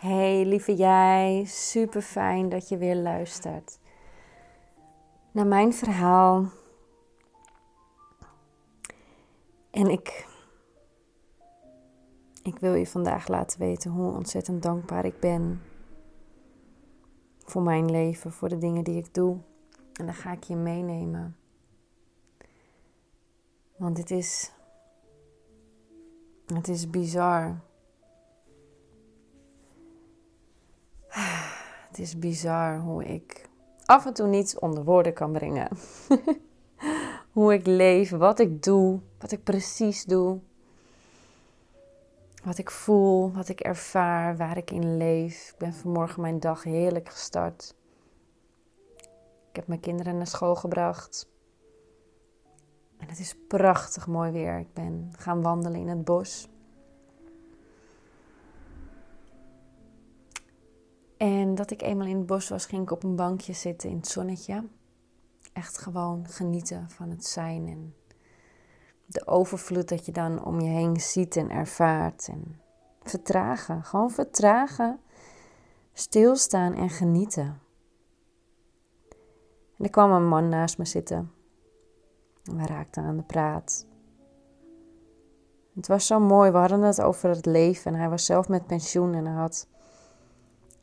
Hey 0.00 0.44
lieve 0.44 0.74
jij, 0.74 1.44
super 1.46 2.02
fijn 2.02 2.48
dat 2.48 2.68
je 2.68 2.76
weer 2.76 2.96
luistert 2.96 3.78
naar 5.30 5.46
mijn 5.46 5.72
verhaal. 5.74 6.50
En 9.70 9.86
ik, 9.86 10.26
ik 12.42 12.58
wil 12.58 12.74
je 12.74 12.86
vandaag 12.86 13.28
laten 13.28 13.58
weten 13.58 13.90
hoe 13.90 14.12
ontzettend 14.12 14.62
dankbaar 14.62 15.04
ik 15.04 15.20
ben 15.20 15.62
voor 17.38 17.62
mijn 17.62 17.90
leven, 17.90 18.32
voor 18.32 18.48
de 18.48 18.58
dingen 18.58 18.84
die 18.84 18.98
ik 18.98 19.14
doe. 19.14 19.38
En 19.92 20.04
dan 20.04 20.14
ga 20.14 20.32
ik 20.32 20.42
je 20.42 20.56
meenemen. 20.56 21.36
Want 23.76 23.98
het 23.98 24.10
is, 24.10 24.52
het 26.46 26.68
is 26.68 26.90
bizar 26.90 27.68
Het 31.88 31.98
is 31.98 32.18
bizar 32.18 32.78
hoe 32.78 33.04
ik 33.04 33.48
af 33.90 34.06
en 34.06 34.14
toe 34.14 34.26
niets 34.26 34.58
onder 34.58 34.84
woorden 34.84 35.12
kan 35.12 35.32
brengen. 35.32 35.68
hoe 37.32 37.52
ik 37.52 37.66
leef, 37.66 38.10
wat 38.10 38.38
ik 38.38 38.62
doe, 38.62 39.00
wat 39.18 39.32
ik 39.32 39.42
precies 39.44 40.04
doe. 40.04 40.40
Wat 42.44 42.58
ik 42.58 42.70
voel, 42.70 43.32
wat 43.32 43.48
ik 43.48 43.60
ervaar, 43.60 44.36
waar 44.36 44.56
ik 44.56 44.70
in 44.70 44.96
leef. 44.96 45.50
Ik 45.50 45.58
ben 45.58 45.74
vanmorgen 45.74 46.20
mijn 46.20 46.40
dag 46.40 46.62
heerlijk 46.62 47.08
gestart. 47.08 47.74
Ik 49.50 49.56
heb 49.56 49.66
mijn 49.66 49.80
kinderen 49.80 50.16
naar 50.16 50.26
school 50.26 50.54
gebracht. 50.56 51.28
En 52.96 53.08
het 53.08 53.18
is 53.18 53.34
prachtig 53.48 54.06
mooi 54.06 54.30
weer. 54.30 54.58
Ik 54.58 54.72
ben 54.72 55.12
gaan 55.18 55.42
wandelen 55.42 55.80
in 55.80 55.88
het 55.88 56.04
bos. 56.04 56.48
En 61.20 61.54
dat 61.54 61.70
ik 61.70 61.82
eenmaal 61.82 62.06
in 62.06 62.16
het 62.16 62.26
bos 62.26 62.48
was, 62.48 62.66
ging 62.66 62.82
ik 62.82 62.90
op 62.90 63.02
een 63.02 63.16
bankje 63.16 63.52
zitten 63.52 63.90
in 63.90 63.96
het 63.96 64.08
zonnetje. 64.08 64.64
Echt 65.52 65.78
gewoon 65.78 66.26
genieten 66.28 66.90
van 66.90 67.10
het 67.10 67.26
zijn 67.26 67.68
en 67.68 67.94
de 69.06 69.26
overvloed 69.26 69.88
dat 69.88 70.06
je 70.06 70.12
dan 70.12 70.44
om 70.44 70.60
je 70.60 70.68
heen 70.68 71.00
ziet 71.00 71.36
en 71.36 71.50
ervaart. 71.50 72.28
En 72.28 72.60
vertragen, 73.02 73.84
gewoon 73.84 74.10
vertragen, 74.10 75.00
stilstaan 75.92 76.74
en 76.74 76.90
genieten. 76.90 77.60
En 79.78 79.84
er 79.84 79.90
kwam 79.90 80.12
een 80.12 80.28
man 80.28 80.48
naast 80.48 80.78
me 80.78 80.84
zitten. 80.84 81.32
En 82.44 82.56
we 82.56 82.66
raakten 82.66 83.02
aan 83.02 83.16
de 83.16 83.22
praat. 83.22 83.86
Het 85.74 85.86
was 85.86 86.06
zo 86.06 86.20
mooi, 86.20 86.50
we 86.50 86.58
hadden 86.58 86.82
het 86.82 87.00
over 87.00 87.28
het 87.28 87.46
leven 87.46 87.92
en 87.92 87.98
hij 87.98 88.08
was 88.08 88.24
zelf 88.24 88.48
met 88.48 88.66
pensioen 88.66 89.14
en 89.14 89.26
hij 89.26 89.34
had 89.34 89.68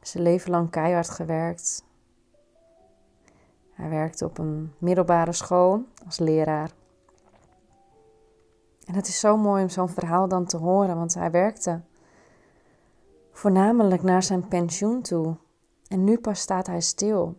zijn 0.02 0.24
leven 0.24 0.52
lang 0.52 0.70
keihard 0.70 1.10
gewerkt. 1.10 1.86
Hij 3.72 3.90
werkte 3.90 4.26
op 4.26 4.38
een 4.38 4.74
middelbare 4.78 5.34
school 5.34 5.84
als 6.06 6.20
leraar. 6.20 6.72
En 8.86 8.94
het 8.94 9.08
is 9.08 9.20
zo 9.20 9.38
mooi 9.38 9.64
om 9.64 9.70
zo'n 9.70 9.90
verhaal 9.90 10.28
dan 10.28 10.46
te 10.46 10.58
horen, 10.58 10.96
want 10.96 11.14
hij 11.14 11.32
werkte 11.32 11.82
voornamelijk 13.32 14.04
naar 14.04 14.24
zijn 14.24 14.48
pensioen 14.48 15.02
toe. 15.02 15.36
En 15.88 16.04
nu 16.04 16.20
pas 16.20 16.40
staat 16.40 16.68
hij 16.68 16.82
stil. 16.82 17.36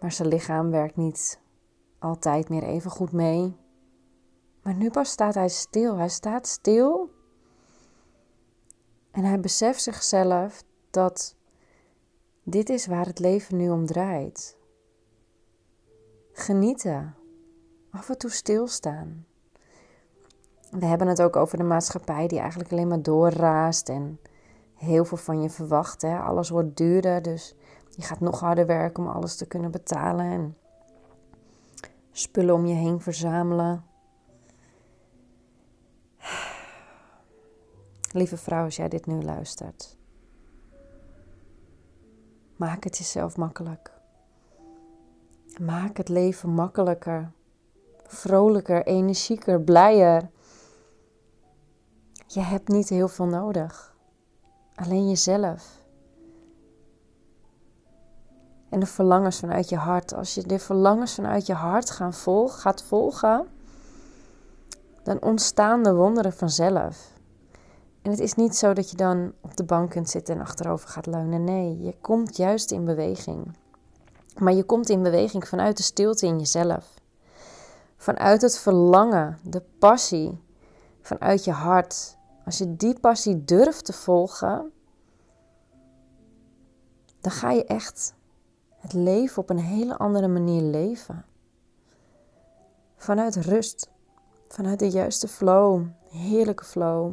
Maar 0.00 0.12
zijn 0.12 0.28
lichaam 0.28 0.70
werkt 0.70 0.96
niet 0.96 1.40
altijd 1.98 2.48
meer 2.48 2.62
even 2.62 2.90
goed 2.90 3.12
mee. 3.12 3.56
Maar 4.62 4.74
nu 4.74 4.90
pas 4.90 5.10
staat 5.10 5.34
hij 5.34 5.48
stil. 5.48 5.96
Hij 5.96 6.08
staat 6.08 6.46
stil 6.46 7.10
en 9.16 9.24
hij 9.24 9.40
beseft 9.40 9.82
zichzelf 9.82 10.64
dat 10.90 11.36
dit 12.42 12.68
is 12.68 12.86
waar 12.86 13.06
het 13.06 13.18
leven 13.18 13.56
nu 13.56 13.70
om 13.70 13.86
draait. 13.86 14.56
Genieten. 16.32 17.14
Af 17.90 18.08
en 18.08 18.18
toe 18.18 18.30
stilstaan. 18.30 19.26
We 20.70 20.86
hebben 20.86 21.06
het 21.06 21.22
ook 21.22 21.36
over 21.36 21.58
de 21.58 21.64
maatschappij 21.64 22.26
die 22.26 22.38
eigenlijk 22.38 22.72
alleen 22.72 22.88
maar 22.88 23.02
doorraast 23.02 23.88
en 23.88 24.20
heel 24.74 25.04
veel 25.04 25.16
van 25.16 25.42
je 25.42 25.50
verwacht. 25.50 26.02
Hè? 26.02 26.18
Alles 26.18 26.48
wordt 26.48 26.76
duurder, 26.76 27.22
dus 27.22 27.54
je 27.90 28.02
gaat 28.02 28.20
nog 28.20 28.40
harder 28.40 28.66
werken 28.66 29.04
om 29.04 29.10
alles 29.10 29.36
te 29.36 29.46
kunnen 29.46 29.70
betalen 29.70 30.26
en 30.26 30.56
spullen 32.10 32.54
om 32.54 32.66
je 32.66 32.74
heen 32.74 33.00
verzamelen. 33.00 33.84
Lieve 38.16 38.36
vrouw, 38.36 38.64
als 38.64 38.76
jij 38.76 38.88
dit 38.88 39.06
nu 39.06 39.22
luistert, 39.22 39.96
maak 42.56 42.84
het 42.84 42.98
jezelf 42.98 43.36
makkelijk. 43.36 43.92
Maak 45.60 45.96
het 45.96 46.08
leven 46.08 46.48
makkelijker, 46.48 47.32
vrolijker, 48.06 48.86
energieker, 48.86 49.60
blijer. 49.60 50.30
Je 52.26 52.40
hebt 52.40 52.68
niet 52.68 52.88
heel 52.88 53.08
veel 53.08 53.26
nodig, 53.26 53.96
alleen 54.74 55.08
jezelf. 55.08 55.78
En 58.68 58.80
de 58.80 58.86
verlangens 58.86 59.38
vanuit 59.38 59.68
je 59.68 59.76
hart. 59.76 60.14
Als 60.14 60.34
je 60.34 60.42
de 60.42 60.58
verlangens 60.58 61.14
vanuit 61.14 61.46
je 61.46 61.54
hart 61.54 61.90
gaan 61.90 62.14
volgen, 62.14 62.58
gaat 62.58 62.82
volgen, 62.82 63.48
dan 65.02 65.22
ontstaan 65.22 65.82
de 65.82 65.94
wonderen 65.94 66.32
vanzelf. 66.32 67.14
En 68.06 68.12
het 68.12 68.20
is 68.20 68.34
niet 68.34 68.56
zo 68.56 68.72
dat 68.72 68.90
je 68.90 68.96
dan 68.96 69.32
op 69.40 69.56
de 69.56 69.64
bank 69.64 69.90
kunt 69.90 70.10
zitten 70.10 70.34
en 70.34 70.40
achterover 70.40 70.88
gaat 70.88 71.06
leunen. 71.06 71.44
Nee, 71.44 71.78
je 71.78 71.94
komt 72.00 72.36
juist 72.36 72.70
in 72.70 72.84
beweging. 72.84 73.56
Maar 74.38 74.52
je 74.52 74.64
komt 74.64 74.88
in 74.88 75.02
beweging 75.02 75.48
vanuit 75.48 75.76
de 75.76 75.82
stilte 75.82 76.26
in 76.26 76.38
jezelf. 76.38 76.94
Vanuit 77.96 78.42
het 78.42 78.58
verlangen, 78.58 79.38
de 79.42 79.62
passie, 79.78 80.40
vanuit 81.00 81.44
je 81.44 81.50
hart. 81.50 82.16
Als 82.44 82.58
je 82.58 82.76
die 82.76 83.00
passie 83.00 83.44
durft 83.44 83.84
te 83.84 83.92
volgen, 83.92 84.72
dan 87.20 87.32
ga 87.32 87.50
je 87.50 87.64
echt 87.64 88.14
het 88.78 88.92
leven 88.92 89.42
op 89.42 89.50
een 89.50 89.58
hele 89.58 89.96
andere 89.96 90.28
manier 90.28 90.62
leven. 90.62 91.24
Vanuit 92.96 93.36
rust, 93.36 93.90
vanuit 94.48 94.78
de 94.78 94.90
juiste 94.90 95.28
flow, 95.28 95.82
heerlijke 96.10 96.64
flow 96.64 97.12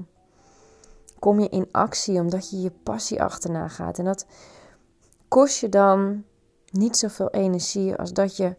kom 1.23 1.39
je 1.39 1.49
in 1.49 1.67
actie 1.71 2.19
omdat 2.19 2.49
je 2.49 2.61
je 2.61 2.71
passie 2.71 3.21
achterna 3.21 3.67
gaat. 3.67 3.99
En 3.99 4.05
dat 4.05 4.25
kost 5.27 5.59
je 5.59 5.69
dan 5.69 6.23
niet 6.71 6.97
zoveel 6.97 7.29
energie 7.29 7.95
als 7.95 8.13
dat 8.13 8.37
je 8.37 8.55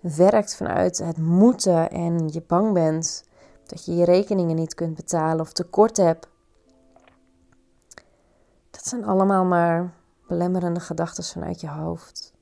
werkt 0.00 0.56
vanuit 0.56 0.98
het 0.98 1.18
moeten 1.18 1.90
en 1.90 2.28
je 2.28 2.42
bang 2.46 2.72
bent 2.72 3.24
dat 3.66 3.84
je 3.84 3.94
je 3.94 4.04
rekeningen 4.04 4.56
niet 4.56 4.74
kunt 4.74 4.94
betalen 4.94 5.40
of 5.40 5.52
tekort 5.52 5.96
hebt. 5.96 6.28
Dat 8.70 8.86
zijn 8.86 9.04
allemaal 9.04 9.44
maar 9.44 9.94
belemmerende 10.26 10.80
gedachten 10.80 11.24
vanuit 11.24 11.60
je 11.60 11.68
hoofd. 11.68 12.32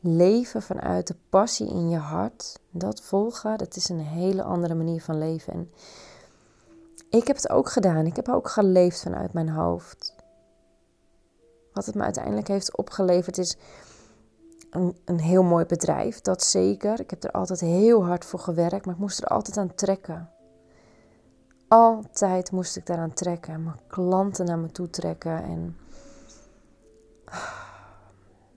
Leven 0.00 0.62
vanuit 0.62 1.06
de 1.06 1.16
passie 1.28 1.68
in 1.68 1.88
je 1.88 1.98
hart, 1.98 2.60
dat 2.70 3.00
volgen, 3.00 3.58
dat 3.58 3.76
is 3.76 3.88
een 3.88 4.00
hele 4.00 4.42
andere 4.42 4.74
manier 4.74 5.02
van 5.02 5.18
leven. 5.18 5.52
En 5.52 5.70
ik 7.10 7.26
heb 7.26 7.36
het 7.36 7.50
ook 7.50 7.70
gedaan. 7.70 8.06
Ik 8.06 8.16
heb 8.16 8.28
ook 8.28 8.48
geleefd 8.48 9.02
vanuit 9.02 9.32
mijn 9.32 9.48
hoofd. 9.48 10.14
Wat 11.72 11.86
het 11.86 11.94
me 11.94 12.02
uiteindelijk 12.02 12.48
heeft 12.48 12.76
opgeleverd 12.76 13.38
is 13.38 13.56
een, 14.70 14.96
een 15.04 15.20
heel 15.20 15.42
mooi 15.42 15.64
bedrijf, 15.64 16.20
dat 16.20 16.42
zeker. 16.42 17.00
Ik 17.00 17.10
heb 17.10 17.24
er 17.24 17.30
altijd 17.30 17.60
heel 17.60 18.04
hard 18.04 18.24
voor 18.24 18.38
gewerkt, 18.38 18.84
maar 18.86 18.94
ik 18.94 19.00
moest 19.00 19.22
er 19.22 19.28
altijd 19.28 19.56
aan 19.56 19.74
trekken. 19.74 20.30
Altijd 21.68 22.50
moest 22.50 22.76
ik 22.76 22.86
daaraan 22.86 23.12
trekken. 23.12 23.62
Mijn 23.64 23.80
klanten 23.86 24.46
naar 24.46 24.58
me 24.58 24.70
toe 24.70 24.90
trekken. 24.90 25.42
En 25.42 25.76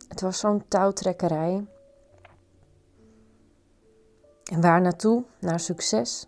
het 0.07 0.21
was 0.21 0.39
zo'n 0.39 0.67
touwtrekkerij. 0.67 1.67
En 4.51 4.61
waar 4.61 4.81
naartoe? 4.81 5.23
Naar 5.39 5.59
succes. 5.59 6.27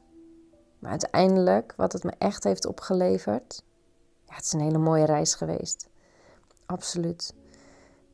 Maar 0.81 0.91
uiteindelijk, 0.91 1.73
wat 1.77 1.93
het 1.93 2.03
me 2.03 2.11
echt 2.17 2.43
heeft 2.43 2.65
opgeleverd, 2.65 3.63
ja, 4.25 4.35
het 4.35 4.43
is 4.43 4.53
een 4.53 4.59
hele 4.59 4.77
mooie 4.77 5.05
reis 5.05 5.35
geweest. 5.35 5.89
Absoluut. 6.65 7.33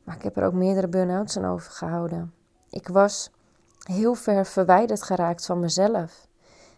Maar 0.04 0.16
ik 0.16 0.22
heb 0.22 0.36
er 0.36 0.44
ook 0.44 0.52
meerdere 0.52 0.88
burn-outs 0.88 1.36
aan 1.36 1.44
overgehouden. 1.44 2.34
Ik 2.70 2.88
was 2.88 3.30
heel 3.82 4.14
ver 4.14 4.46
verwijderd 4.46 5.02
geraakt 5.02 5.46
van 5.46 5.60
mezelf. 5.60 6.26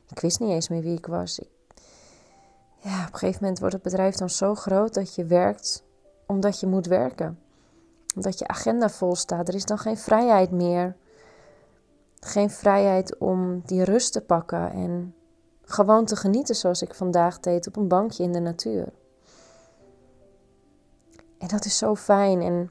Ik 0.09 0.21
wist 0.21 0.41
niet 0.41 0.51
eens 0.51 0.69
meer 0.69 0.83
wie 0.83 0.97
ik 0.97 1.07
was. 1.07 1.39
Ik, 1.39 1.49
ja, 2.77 3.07
op 3.07 3.13
een 3.13 3.19
gegeven 3.19 3.41
moment 3.41 3.59
wordt 3.59 3.75
het 3.75 3.83
bedrijf 3.83 4.15
dan 4.15 4.31
zo 4.31 4.55
groot 4.55 4.95
dat 4.95 5.15
je 5.15 5.25
werkt 5.25 5.83
omdat 6.27 6.61
je 6.61 6.67
moet 6.67 6.87
werken. 6.87 7.39
Omdat 8.17 8.39
je 8.39 8.49
agenda 8.49 8.89
vol 8.89 9.15
staat. 9.15 9.49
Er 9.49 9.55
is 9.55 9.65
dan 9.65 9.79
geen 9.79 9.99
vrijheid 9.99 10.51
meer. 10.51 10.97
Geen 12.21 12.51
vrijheid 12.51 13.19
om 13.19 13.63
die 13.65 13.85
rust 13.85 14.13
te 14.13 14.21
pakken 14.21 14.73
en 14.73 15.15
gewoon 15.71 16.05
te 16.05 16.17
genieten 16.17 16.55
zoals 16.55 16.83
ik 16.83 16.95
vandaag 16.95 17.41
deed 17.41 17.67
op 17.67 17.77
een 17.77 17.89
bankje 17.89 18.23
in 18.23 18.33
de 18.33 18.41
natuur. 18.41 18.93
En 21.39 21.49
dat 21.49 21.65
is 21.65 21.79
zo 21.79 21.95
fijn. 21.95 22.43
En 22.43 22.71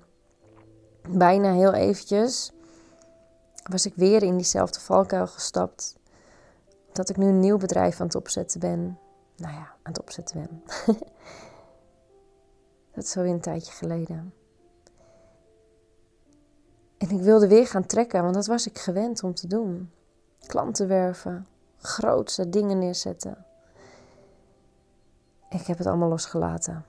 bijna 1.09 1.53
heel 1.53 1.73
eventjes 1.73 2.51
was 3.63 3.85
ik 3.85 3.93
weer 3.95 4.23
in 4.23 4.35
diezelfde 4.35 4.79
valkuil 4.79 5.27
gestapt. 5.27 5.97
Dat 6.91 7.09
ik 7.09 7.17
nu 7.17 7.25
een 7.25 7.39
nieuw 7.39 7.57
bedrijf 7.57 7.99
aan 7.99 8.05
het 8.05 8.15
opzetten 8.15 8.59
ben. 8.59 8.99
Nou 9.35 9.53
ja, 9.53 9.59
aan 9.59 9.91
het 9.91 10.01
opzetten 10.01 10.37
ben. 10.37 10.63
dat 12.93 13.03
is 13.03 13.11
zo 13.11 13.21
weer 13.21 13.31
een 13.31 13.41
tijdje 13.41 13.71
geleden. 13.71 14.33
En 16.97 17.09
ik 17.09 17.21
wilde 17.21 17.47
weer 17.47 17.67
gaan 17.67 17.85
trekken, 17.85 18.21
want 18.21 18.33
dat 18.33 18.45
was 18.45 18.67
ik 18.67 18.79
gewend 18.79 19.23
om 19.23 19.33
te 19.33 19.47
doen. 19.47 19.91
Klanten 20.47 20.87
werven, 20.87 21.47
grootste 21.81 22.49
dingen 22.49 22.79
neerzetten. 22.79 23.45
Ik 25.49 25.65
heb 25.65 25.77
het 25.77 25.87
allemaal 25.87 26.09
losgelaten. 26.09 26.85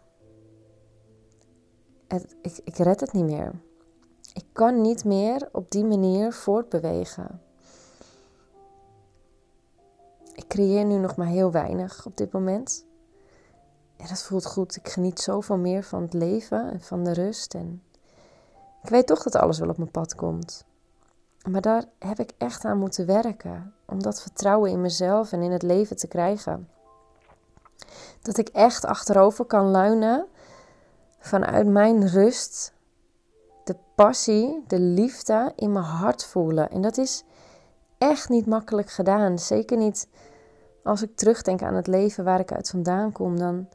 Het, 2.09 2.37
ik, 2.43 2.61
ik 2.65 2.77
red 2.77 3.01
het 3.01 3.13
niet 3.13 3.25
meer. 3.25 3.53
Ik 4.33 4.45
kan 4.53 4.81
niet 4.81 5.05
meer 5.05 5.49
op 5.53 5.71
die 5.71 5.85
manier 5.85 6.33
voortbewegen. 6.33 7.43
Ik 10.35 10.49
creëer 10.49 10.85
nu 10.85 10.97
nog 10.97 11.17
maar 11.17 11.27
heel 11.27 11.51
weinig 11.51 12.07
op 12.07 12.17
dit 12.17 12.33
moment. 12.33 12.85
En 13.97 14.07
dat 14.09 14.23
voelt 14.23 14.47
goed. 14.47 14.77
Ik 14.77 14.89
geniet 14.89 15.21
zoveel 15.21 15.57
meer 15.57 15.83
van 15.83 16.03
het 16.03 16.13
leven 16.13 16.71
en 16.71 16.81
van 16.81 17.05
de 17.05 17.13
rust. 17.13 17.55
En 17.55 17.83
ik 18.83 18.89
weet 18.89 19.07
toch 19.07 19.23
dat 19.23 19.35
alles 19.35 19.59
wel 19.59 19.69
op 19.69 19.77
mijn 19.77 19.91
pad 19.91 20.15
komt. 20.15 20.65
Maar 21.49 21.61
daar 21.61 21.85
heb 21.99 22.19
ik 22.19 22.33
echt 22.39 22.65
aan 22.65 22.79
moeten 22.79 23.07
werken. 23.07 23.75
Om 23.85 24.03
dat 24.03 24.23
vertrouwen 24.23 24.71
in 24.71 24.81
mezelf 24.81 25.33
en 25.33 25.43
in 25.43 25.51
het 25.51 25.63
leven 25.63 25.97
te 25.97 26.09
krijgen. 26.09 26.69
Dat 28.23 28.39
ik 28.39 28.49
echt 28.49 28.85
achterover 28.85 29.45
kan 29.45 29.71
luinen 29.71 30.27
vanuit 31.19 31.67
mijn 31.67 32.09
rust. 32.09 32.73
De 33.65 33.77
passie, 33.95 34.65
de 34.67 34.81
liefde 34.81 35.53
in 35.57 35.73
mijn 35.73 35.85
hart 35.85 36.25
voelen. 36.25 36.71
En 36.71 36.81
dat 36.81 36.99
is 36.99 37.25
echt 37.99 38.29
niet 38.29 38.47
makkelijk 38.47 38.91
gedaan. 38.91 39.39
Zeker 39.39 39.77
niet 39.77 40.09
als 40.85 41.03
ik 41.03 41.17
terugdenk 41.17 41.63
aan 41.63 41.75
het 41.75 41.87
leven 41.87 42.25
waar 42.25 42.41
ik 42.41 42.53
uit 42.53 42.71
vandaan 42.71 43.13
kom. 43.13 43.39
Dan 43.39 43.69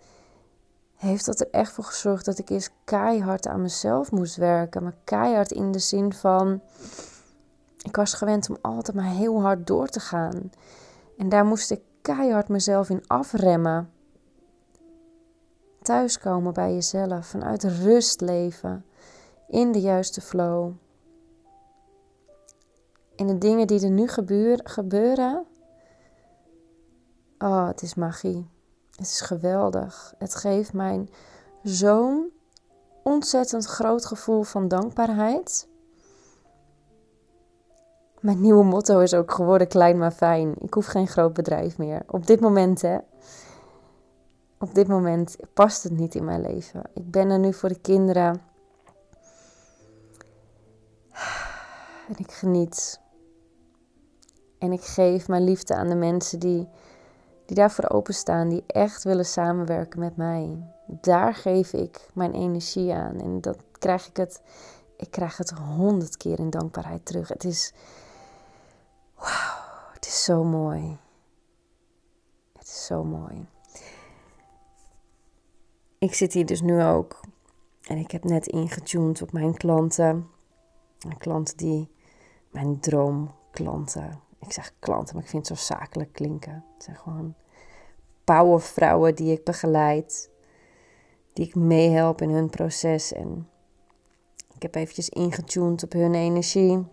heeft 0.96 1.26
dat 1.26 1.40
er 1.40 1.48
echt 1.52 1.72
voor 1.72 1.84
gezorgd 1.84 2.26
dat 2.26 2.40
ik 2.40 2.50
eerst 2.50 2.72
keihard 2.84 3.48
aan 3.48 3.62
mezelf 3.62 4.12
moest 4.12 4.36
werken. 4.36 4.84
Maar 4.84 4.96
keihard 5.04 5.52
in 5.52 5.72
de 5.72 5.80
zin 5.80 6.14
van. 6.14 6.62
Ik 7.86 7.96
was 7.96 8.14
gewend 8.14 8.50
om 8.50 8.58
altijd 8.62 8.98
maar 8.98 9.12
heel 9.12 9.42
hard 9.42 9.68
door 9.68 9.88
te 9.88 10.00
gaan. 10.00 10.52
En 11.18 11.30
daar 11.30 11.46
moest 11.46 11.72
ik 11.72 11.82
keihard 12.02 12.48
mezelf 12.48 12.90
in 12.90 13.08
afremmen. 13.08 13.92
Thuiskomen 15.82 16.54
bij 16.54 16.74
jezelf, 16.74 17.28
vanuit 17.28 17.64
rust 17.64 18.22
leven, 18.22 18.86
in 19.48 19.72
de 19.72 19.80
juiste 19.82 20.22
flow. 20.22 20.72
En 23.16 23.28
de 23.28 23.38
dingen 23.38 23.68
die 23.68 23.84
er 23.84 23.90
nu 23.90 24.08
gebeuren, 24.64 25.46
oh, 27.38 27.68
het 27.68 27.81
is 27.81 27.96
magie. 27.96 28.50
Het 28.96 29.06
is 29.06 29.22
geweldig. 29.22 30.14
Het 30.18 30.36
geeft 30.36 30.74
mij 30.74 31.08
zo'n 31.64 32.31
ontzettend 33.04 33.66
groot 33.66 34.06
gevoel 34.06 34.44
van 34.44 34.68
dankbaarheid. 34.68 35.68
Mijn 38.25 38.42
nieuwe 38.42 38.63
motto 38.63 39.00
is 39.00 39.13
ook 39.13 39.31
geworden 39.31 39.68
klein 39.68 39.98
maar 39.98 40.12
fijn. 40.12 40.56
Ik 40.60 40.74
hoef 40.74 40.86
geen 40.86 41.07
groot 41.07 41.33
bedrijf 41.33 41.77
meer. 41.77 42.04
Op 42.07 42.27
dit 42.27 42.39
moment, 42.39 42.81
hè. 42.81 42.98
Op 44.60 44.75
dit 44.75 44.88
moment 44.88 45.36
past 45.54 45.83
het 45.83 45.92
niet 45.92 46.16
in 46.16 46.25
mijn 46.25 46.42
leven. 46.42 46.81
Ik 46.94 47.12
ben 47.12 47.30
er 47.30 47.39
nu 47.39 47.54
voor 47.54 47.69
de 47.69 47.80
kinderen. 47.80 48.42
En 52.07 52.16
ik 52.18 52.31
geniet. 52.31 53.00
En 54.60 54.71
ik 54.71 54.81
geef 54.81 55.28
mijn 55.28 55.44
liefde 55.44 55.75
aan 55.75 55.89
de 55.89 55.95
mensen 55.95 56.39
die 56.39 56.68
die 57.45 57.56
daarvoor 57.56 57.89
openstaan, 57.89 58.50
die 58.50 58.63
echt 58.68 59.04
willen 59.04 59.25
samenwerken 59.25 60.00
met 60.00 60.16
mij. 60.16 60.63
Daar 60.88 61.36
geef 61.36 61.74
ik 61.74 62.07
mijn 62.13 62.33
energie 62.33 62.94
aan 62.94 63.19
en 63.19 63.42
dat 63.42 63.57
krijg 63.80 64.07
ik 64.07 64.18
het, 64.18 64.42
ik 64.98 65.12
krijg 65.12 65.38
het 65.38 65.50
honderd 65.50 66.18
keer 66.18 66.39
in 66.39 66.50
dankbaarheid 66.50 67.06
terug. 67.06 67.28
Het 67.28 67.44
is, 67.44 67.74
wauw, 69.25 69.94
het 69.94 70.06
is 70.06 70.24
zo 70.24 70.44
mooi. 70.44 70.98
Het 72.57 72.68
is 72.68 72.86
zo 72.86 73.04
mooi. 73.04 73.45
Ik 75.98 76.13
zit 76.13 76.33
hier 76.33 76.45
dus 76.45 76.62
nu 76.62 76.83
ook 76.83 77.19
en 77.81 77.98
ik 77.98 78.12
heb 78.12 78.24
net 78.24 78.48
ingetuned 78.48 79.22
op 79.22 79.31
mijn 79.31 79.57
klanten. 79.57 80.30
Mijn 81.06 81.18
klanten 81.18 81.57
die, 81.57 81.89
mijn 82.50 82.80
droomklanten, 82.80 84.19
ik 84.39 84.51
zeg 84.51 84.74
klanten, 84.80 85.16
maar 85.16 85.24
ik 85.24 85.30
vind 85.30 85.48
het 85.48 85.57
zo 85.57 85.66
zakelijk 85.66 86.13
klinken. 86.13 86.66
Het 86.74 86.83
zijn 86.83 86.98
gewoon 86.98 87.36
powervrouwen 88.24 89.16
die 89.16 89.31
ik 89.31 89.44
begeleid, 89.44 90.30
die 91.33 91.45
ik 91.45 91.56
meehelp 91.56 92.21
in 92.21 92.30
hun 92.30 92.50
proces. 92.50 93.13
En 93.13 93.50
ik 94.54 94.62
heb 94.62 94.75
eventjes 94.75 95.10
ingetuned 95.10 95.83
op 95.83 95.92
hun 95.92 96.13
energie. 96.13 96.86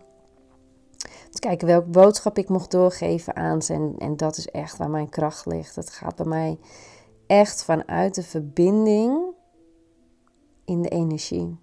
Te 1.33 1.39
kijken 1.39 1.67
welke 1.67 1.89
boodschap 1.89 2.37
ik 2.37 2.49
mocht 2.49 2.71
doorgeven 2.71 3.35
aan 3.35 3.61
ze. 3.61 3.73
En, 3.73 3.95
en 3.97 4.17
dat 4.17 4.37
is 4.37 4.47
echt 4.47 4.77
waar 4.77 4.89
mijn 4.89 5.09
kracht 5.09 5.45
ligt. 5.45 5.75
Het 5.75 5.89
gaat 5.89 6.15
bij 6.15 6.25
mij 6.25 6.59
echt 7.27 7.63
vanuit 7.63 8.15
de 8.15 8.23
verbinding 8.23 9.33
in 10.65 10.81
de 10.81 10.89
energie. 10.89 11.57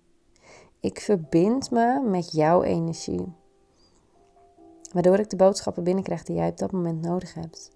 Ik 0.81 1.00
verbind 1.00 1.70
me 1.70 2.00
met 2.00 2.32
jouw 2.32 2.62
energie. 2.62 3.32
Waardoor 4.93 5.19
ik 5.19 5.31
de 5.31 5.37
boodschappen 5.37 5.84
binnenkrijg 5.84 6.23
die 6.23 6.37
jij 6.37 6.49
op 6.49 6.58
dat 6.58 6.73
moment 6.73 7.00
nodig 7.02 7.34
hebt. 7.34 7.70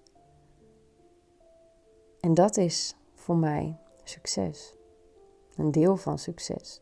En 2.19 2.33
dat 2.33 2.57
is 2.57 2.95
voor 3.13 3.37
mij 3.37 3.77
succes. 4.03 4.73
Een 5.55 5.71
deel 5.71 5.97
van 5.97 6.19
succes. 6.19 6.81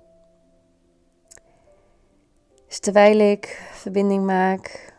Dus 2.68 2.80
terwijl 2.80 3.20
ik 3.20 3.70
verbinding 3.72 4.26
maak 4.26 4.93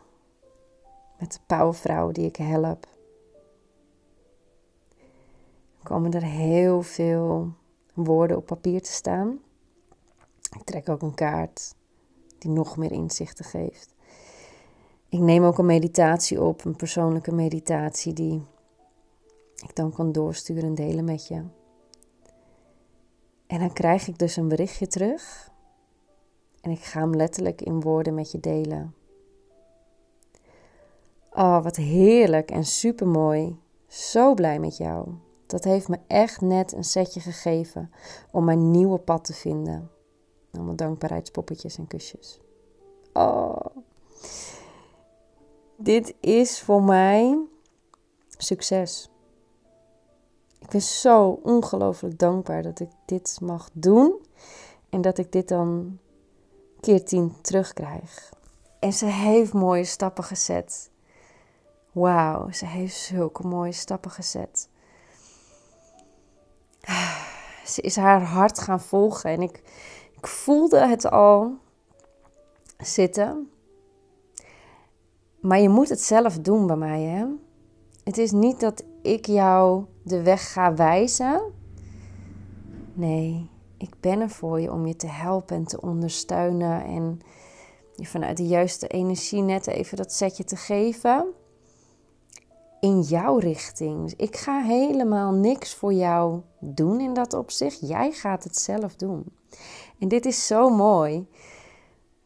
met 1.25 1.33
de 1.33 1.57
powervrouw 1.57 2.13
die 2.13 2.27
ik 2.27 2.37
help, 2.37 2.87
komen 5.83 6.13
er 6.13 6.23
heel 6.23 6.83
veel 6.83 7.53
woorden 7.95 8.37
op 8.37 8.47
papier 8.47 8.83
te 8.83 8.93
staan. 8.93 9.39
Ik 10.57 10.63
trek 10.65 10.89
ook 10.89 11.03
een 11.03 11.15
kaart 11.15 11.75
die 12.39 12.51
nog 12.51 12.77
meer 12.77 12.93
inzichten 12.93 13.45
geeft. 13.45 13.95
Ik 15.09 15.19
neem 15.19 15.45
ook 15.45 15.59
een 15.59 15.67
meditatie 15.67 16.43
op, 16.43 16.65
een 16.65 16.77
persoonlijke 16.77 17.35
meditatie 17.35 18.13
die 18.13 18.47
ik 19.57 19.75
dan 19.75 19.93
kan 19.93 20.13
doorsturen 20.13 20.65
en 20.65 20.75
delen 20.75 21.05
met 21.05 21.27
je. 21.27 21.45
En 23.47 23.59
dan 23.59 23.73
krijg 23.73 24.09
ik 24.09 24.19
dus 24.19 24.37
een 24.37 24.49
berichtje 24.49 24.87
terug 24.87 25.51
en 26.61 26.71
ik 26.71 26.85
ga 26.85 27.01
hem 27.01 27.15
letterlijk 27.15 27.63
in 27.63 27.81
woorden 27.81 28.15
met 28.15 28.31
je 28.31 28.41
delen. 28.41 28.95
Oh, 31.35 31.63
wat 31.63 31.77
heerlijk 31.77 32.51
en 32.51 32.65
supermooi. 32.65 33.59
Zo 33.87 34.35
blij 34.35 34.59
met 34.59 34.77
jou. 34.77 35.09
Dat 35.47 35.65
heeft 35.65 35.89
me 35.89 35.99
echt 36.07 36.41
net 36.41 36.73
een 36.73 36.85
setje 36.85 37.21
gegeven 37.21 37.91
om 38.31 38.45
mijn 38.45 38.71
nieuwe 38.71 38.99
pad 38.99 39.25
te 39.25 39.33
vinden. 39.33 39.91
Allemaal 40.53 40.77
dankbaarheidspoppetjes 40.77 41.79
en 41.79 41.87
kusjes. 41.87 42.41
Oh, 43.13 43.57
dit 45.77 46.15
is 46.21 46.61
voor 46.61 46.83
mij 46.83 47.39
succes. 48.29 49.11
Ik 50.59 50.69
ben 50.69 50.83
zo 50.83 51.41
ongelooflijk 51.43 52.19
dankbaar 52.19 52.63
dat 52.63 52.81
ik 52.81 52.91
dit 53.05 53.39
mag 53.41 53.71
doen 53.73 54.15
en 54.89 55.01
dat 55.01 55.19
ik 55.19 55.33
dit 55.33 55.49
dan 55.49 55.99
keer 56.81 57.05
tien 57.05 57.33
terugkrijg. 57.41 58.33
En 58.81 58.93
ze 58.93 59.07
heeft 59.07 59.53
mooie 59.53 59.85
stappen 59.85 60.25
gezet. 60.25 60.93
Wauw, 61.95 62.51
ze 62.53 62.67
heeft 62.67 62.97
zulke 62.97 63.47
mooie 63.47 63.73
stappen 63.73 64.11
gezet. 64.11 64.69
Ze 67.65 67.81
is 67.81 67.97
haar 67.97 68.23
hart 68.23 68.59
gaan 68.59 68.81
volgen 68.81 69.31
en 69.31 69.43
ik, 69.43 69.63
voelde 70.21 70.87
het 70.87 71.11
al 71.11 71.59
zitten. 72.79 73.51
Maar 75.41 75.61
je 75.61 75.69
moet 75.69 75.89
het 75.89 76.01
zelf 76.01 76.39
doen 76.39 76.67
bij 76.67 76.77
mij, 76.77 77.03
hè? 77.03 77.27
Het 78.05 78.19
is 78.19 78.31
niet 78.31 78.61
dat 78.61 78.85
ik 79.03 79.27
jou 79.27 79.85
de 80.03 80.23
weg 80.23 80.53
ga 80.53 80.75
wijzen. 80.75 81.53
Nee, 82.93 83.51
ik 83.79 83.95
ben 84.01 84.21
er 84.21 84.31
voor 84.31 84.61
je 84.61 84.73
om 84.73 84.87
je 84.87 84.97
te 84.97 85.07
helpen 85.07 85.57
en 85.57 85.65
te 85.65 85.81
ondersteunen 85.81 86.85
en 86.85 87.21
je 87.97 88.07
vanuit 88.07 88.37
de 88.37 88.47
juiste 88.47 88.87
energie 88.87 89.43
net 89.43 89.67
even 89.67 89.97
dat 89.97 90.13
setje 90.13 90.45
te 90.45 90.57
geven 90.57 91.35
in 92.85 93.01
jouw 93.01 93.39
richting. 93.39 94.03
Dus 94.03 94.15
ik 94.17 94.37
ga 94.37 94.61
helemaal 94.61 95.33
niks 95.33 95.75
voor 95.75 95.93
jou 95.93 96.41
doen 96.61 97.01
in 97.01 97.15
dat 97.15 97.33
opzicht. 97.33 97.89
Jij 97.89 98.13
gaat 98.13 98.45
het 98.45 98.57
zelf 98.57 98.97
doen. 98.97 99.25
En 99.99 100.09
dit 100.09 100.27
is 100.27 100.47
zo 100.47 100.71
mooi, 100.71 101.29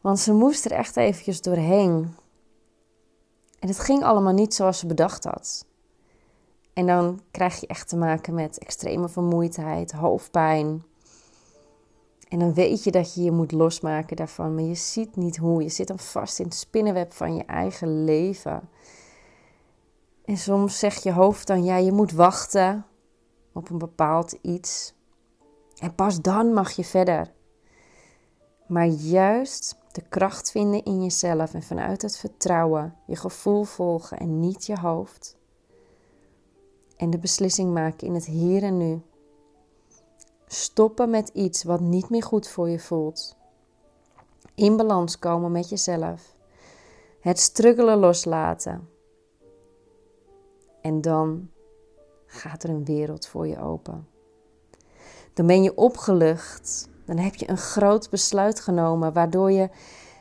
want 0.01 0.19
ze 0.19 0.33
moest 0.33 0.65
er 0.65 0.71
echt 0.71 0.97
eventjes 0.97 1.41
doorheen. 1.41 2.15
En 3.59 3.67
het 3.67 3.79
ging 3.79 4.03
allemaal 4.03 4.33
niet 4.33 4.53
zoals 4.53 4.79
ze 4.79 4.85
bedacht 4.85 5.23
had. 5.23 5.65
En 6.73 6.87
dan 6.87 7.19
krijg 7.31 7.59
je 7.59 7.67
echt 7.67 7.89
te 7.89 7.97
maken 7.97 8.33
met 8.33 8.57
extreme 8.57 9.09
vermoeidheid, 9.09 9.91
hoofdpijn. 9.91 10.83
En 12.27 12.39
dan 12.39 12.53
weet 12.53 12.83
je 12.83 12.91
dat 12.91 13.13
je 13.13 13.23
je 13.23 13.31
moet 13.31 13.51
losmaken 13.51 14.15
daarvan, 14.15 14.55
maar 14.55 14.63
je 14.63 14.75
ziet 14.75 15.15
niet 15.15 15.37
hoe. 15.37 15.63
Je 15.63 15.69
zit 15.69 15.87
dan 15.87 15.99
vast 15.99 16.39
in 16.39 16.45
het 16.45 16.55
spinnenweb 16.55 17.13
van 17.13 17.35
je 17.35 17.43
eigen 17.43 18.03
leven. 18.03 18.69
En 20.29 20.37
soms 20.37 20.79
zegt 20.79 21.03
je 21.03 21.11
hoofd 21.11 21.47
dan, 21.47 21.63
ja, 21.63 21.77
je 21.77 21.91
moet 21.91 22.11
wachten 22.11 22.85
op 23.53 23.69
een 23.69 23.77
bepaald 23.77 24.31
iets. 24.41 24.93
En 25.77 25.95
pas 25.95 26.21
dan 26.21 26.53
mag 26.53 26.71
je 26.71 26.83
verder. 26.83 27.33
Maar 28.67 28.85
juist 28.85 29.77
de 29.91 30.01
kracht 30.09 30.51
vinden 30.51 30.83
in 30.83 31.03
jezelf 31.03 31.53
en 31.53 31.63
vanuit 31.63 32.01
het 32.01 32.17
vertrouwen 32.17 32.95
je 33.05 33.15
gevoel 33.15 33.63
volgen 33.63 34.17
en 34.17 34.39
niet 34.39 34.65
je 34.65 34.79
hoofd. 34.79 35.37
En 36.97 37.09
de 37.09 37.19
beslissing 37.19 37.73
maken 37.73 38.07
in 38.07 38.13
het 38.13 38.25
hier 38.25 38.63
en 38.63 38.77
nu. 38.77 39.01
Stoppen 40.47 41.09
met 41.09 41.29
iets 41.29 41.63
wat 41.63 41.79
niet 41.79 42.09
meer 42.09 42.23
goed 42.23 42.47
voor 42.47 42.69
je 42.69 42.79
voelt. 42.79 43.37
In 44.55 44.77
balans 44.77 45.19
komen 45.19 45.51
met 45.51 45.69
jezelf. 45.69 46.35
Het 47.19 47.39
struggelen 47.39 47.97
loslaten. 47.97 48.97
En 50.81 51.01
dan 51.01 51.49
gaat 52.25 52.63
er 52.63 52.69
een 52.69 52.85
wereld 52.85 53.27
voor 53.27 53.47
je 53.47 53.59
open. 53.59 54.07
Dan 55.33 55.47
ben 55.47 55.63
je 55.63 55.75
opgelucht. 55.75 56.89
Dan 57.05 57.17
heb 57.17 57.35
je 57.35 57.49
een 57.49 57.57
groot 57.57 58.09
besluit 58.09 58.59
genomen, 58.59 59.13
waardoor 59.13 59.51
je 59.51 59.69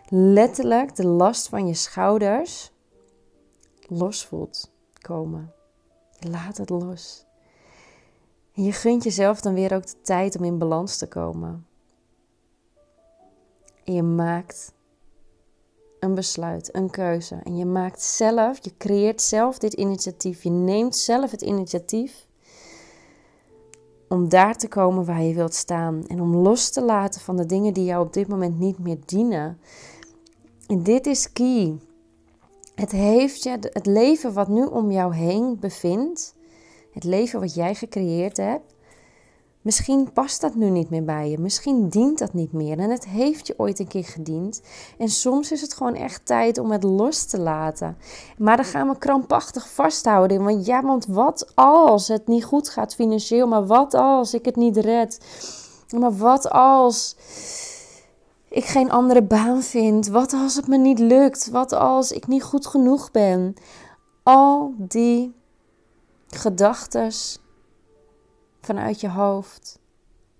letterlijk 0.08 0.96
de 0.96 1.06
last 1.06 1.48
van 1.48 1.66
je 1.66 1.74
schouders 1.74 2.72
los 3.86 4.26
voelt 4.26 4.70
komen. 5.00 5.52
laat 6.18 6.56
het 6.56 6.70
los. 6.70 7.26
Je 8.52 8.72
gunt 8.72 9.04
jezelf 9.04 9.40
dan 9.40 9.54
weer 9.54 9.74
ook 9.74 9.86
de 9.86 10.00
tijd 10.02 10.38
om 10.38 10.44
in 10.44 10.58
balans 10.58 10.96
te 10.96 11.08
komen. 11.08 11.66
En 13.84 13.94
je 13.94 14.02
maakt 14.02 14.72
een 16.00 16.14
besluit, 16.14 16.74
een 16.74 16.90
keuze. 16.90 17.40
En 17.44 17.56
je 17.56 17.64
maakt 17.64 18.02
zelf, 18.02 18.58
je 18.64 18.72
creëert 18.78 19.22
zelf 19.22 19.58
dit 19.58 19.72
initiatief. 19.72 20.42
Je 20.42 20.50
neemt 20.50 20.96
zelf 20.96 21.30
het 21.30 21.42
initiatief 21.42 22.26
om 24.08 24.28
daar 24.28 24.56
te 24.56 24.68
komen 24.68 25.04
waar 25.04 25.22
je 25.22 25.34
wilt 25.34 25.54
staan. 25.54 26.06
En 26.06 26.20
om 26.20 26.36
los 26.36 26.70
te 26.70 26.82
laten 26.82 27.20
van 27.20 27.36
de 27.36 27.46
dingen 27.46 27.72
die 27.72 27.84
jou 27.84 28.06
op 28.06 28.12
dit 28.12 28.28
moment 28.28 28.58
niet 28.58 28.78
meer 28.78 28.98
dienen. 29.04 29.60
En 30.66 30.82
dit 30.82 31.06
is 31.06 31.32
key. 31.32 31.78
Het 32.74 32.90
heeft 32.90 33.42
je, 33.42 33.58
het 33.60 33.86
leven 33.86 34.32
wat 34.32 34.48
nu 34.48 34.64
om 34.64 34.90
jou 34.90 35.14
heen 35.14 35.58
bevindt, 35.60 36.34
het 36.92 37.04
leven 37.04 37.40
wat 37.40 37.54
jij 37.54 37.74
gecreëerd 37.74 38.36
hebt, 38.36 38.74
Misschien 39.68 40.12
past 40.12 40.40
dat 40.40 40.54
nu 40.54 40.70
niet 40.70 40.90
meer 40.90 41.04
bij 41.04 41.30
je. 41.30 41.38
Misschien 41.38 41.88
dient 41.88 42.18
dat 42.18 42.32
niet 42.32 42.52
meer. 42.52 42.78
En 42.78 42.90
het 42.90 43.06
heeft 43.06 43.46
je 43.46 43.54
ooit 43.56 43.78
een 43.78 43.86
keer 43.86 44.04
gediend. 44.04 44.60
En 44.98 45.08
soms 45.08 45.52
is 45.52 45.60
het 45.60 45.74
gewoon 45.74 45.94
echt 45.94 46.26
tijd 46.26 46.58
om 46.58 46.70
het 46.70 46.82
los 46.82 47.24
te 47.24 47.40
laten. 47.40 47.96
Maar 48.38 48.56
dan 48.56 48.64
gaan 48.64 48.88
we 48.88 48.98
krampachtig 48.98 49.68
vasthouden. 49.68 50.44
Want 50.44 50.66
ja, 50.66 50.82
want 50.82 51.06
wat 51.06 51.52
als 51.54 52.08
het 52.08 52.26
niet 52.26 52.44
goed 52.44 52.68
gaat 52.68 52.94
financieel? 52.94 53.46
Maar 53.46 53.66
wat 53.66 53.94
als 53.94 54.34
ik 54.34 54.44
het 54.44 54.56
niet 54.56 54.76
red? 54.76 55.20
Maar 55.98 56.16
wat 56.16 56.50
als 56.50 57.16
ik 58.48 58.64
geen 58.64 58.90
andere 58.90 59.22
baan 59.22 59.62
vind? 59.62 60.06
Wat 60.06 60.32
als 60.32 60.54
het 60.54 60.66
me 60.68 60.76
niet 60.76 60.98
lukt? 60.98 61.50
Wat 61.50 61.72
als 61.72 62.12
ik 62.12 62.26
niet 62.26 62.42
goed 62.42 62.66
genoeg 62.66 63.10
ben? 63.10 63.54
Al 64.22 64.74
die 64.76 65.34
gedachten 66.26 67.12
vanuit 68.60 69.00
je 69.00 69.08
hoofd 69.08 69.78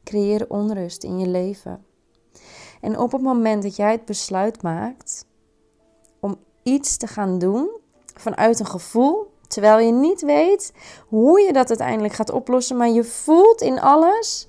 creëren 0.05 0.51
onrust 0.51 1.05
in 1.05 1.19
je 1.19 1.27
leven. 1.29 1.85
En 2.81 2.99
op 2.99 3.13
het 3.13 3.23
moment 3.23 3.63
dat 3.63 3.77
jij 3.77 3.93
het 3.93 4.05
besluit 4.05 4.63
maakt 4.63 5.27
om 6.21 6.37
iets 6.63 6.97
te 6.97 7.07
gaan 7.07 7.39
doen 7.39 7.71
vanuit 8.15 8.61
een 8.61 8.67
gevoel, 8.67 9.33
terwijl 9.49 9.79
je 9.79 9.93
niet 9.93 10.21
weet 10.21 10.73
hoe 11.09 11.41
je 11.41 11.53
dat 11.53 11.69
uiteindelijk 11.69 12.15
gaat 12.15 12.31
oplossen, 12.31 12.77
maar 12.77 12.89
je 12.89 13.05
voelt 13.05 13.61
in 13.61 13.81
alles 13.81 14.49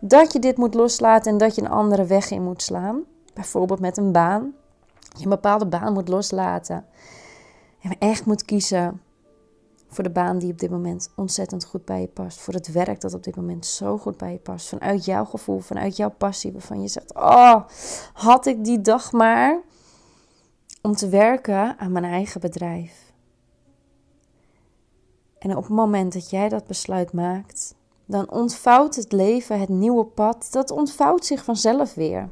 dat 0.00 0.32
je 0.32 0.38
dit 0.38 0.56
moet 0.56 0.74
loslaten 0.74 1.32
en 1.32 1.38
dat 1.38 1.54
je 1.54 1.62
een 1.62 1.70
andere 1.70 2.04
weg 2.04 2.30
in 2.30 2.42
moet 2.42 2.62
slaan. 2.62 3.02
Bijvoorbeeld 3.34 3.80
met 3.80 3.96
een 3.96 4.12
baan. 4.12 4.54
Je 5.16 5.22
een 5.22 5.30
bepaalde 5.30 5.66
baan 5.66 5.92
moet 5.92 6.08
loslaten. 6.08 6.86
En 7.82 7.96
echt 7.98 8.26
moet 8.26 8.44
kiezen 8.44 9.00
voor 9.90 10.04
de 10.04 10.10
baan 10.10 10.38
die 10.38 10.52
op 10.52 10.58
dit 10.58 10.70
moment 10.70 11.10
ontzettend 11.16 11.64
goed 11.64 11.84
bij 11.84 12.00
je 12.00 12.06
past. 12.06 12.40
Voor 12.40 12.54
het 12.54 12.72
werk 12.72 13.00
dat 13.00 13.14
op 13.14 13.24
dit 13.24 13.36
moment 13.36 13.66
zo 13.66 13.98
goed 13.98 14.16
bij 14.16 14.32
je 14.32 14.38
past. 14.38 14.68
Vanuit 14.68 15.04
jouw 15.04 15.24
gevoel, 15.24 15.58
vanuit 15.58 15.96
jouw 15.96 16.10
passie. 16.10 16.52
Waarvan 16.52 16.82
je 16.82 16.88
zegt: 16.88 17.14
Oh, 17.14 17.60
had 18.12 18.46
ik 18.46 18.64
die 18.64 18.80
dag 18.80 19.12
maar 19.12 19.60
om 20.82 20.94
te 20.94 21.08
werken 21.08 21.78
aan 21.78 21.92
mijn 21.92 22.04
eigen 22.04 22.40
bedrijf. 22.40 23.12
En 25.38 25.56
op 25.56 25.62
het 25.62 25.72
moment 25.72 26.12
dat 26.12 26.30
jij 26.30 26.48
dat 26.48 26.66
besluit 26.66 27.12
maakt, 27.12 27.74
dan 28.04 28.30
ontvouwt 28.30 28.96
het 28.96 29.12
leven, 29.12 29.60
het 29.60 29.68
nieuwe 29.68 30.04
pad, 30.04 30.48
dat 30.50 30.70
ontvouwt 30.70 31.24
zich 31.24 31.44
vanzelf 31.44 31.94
weer. 31.94 32.28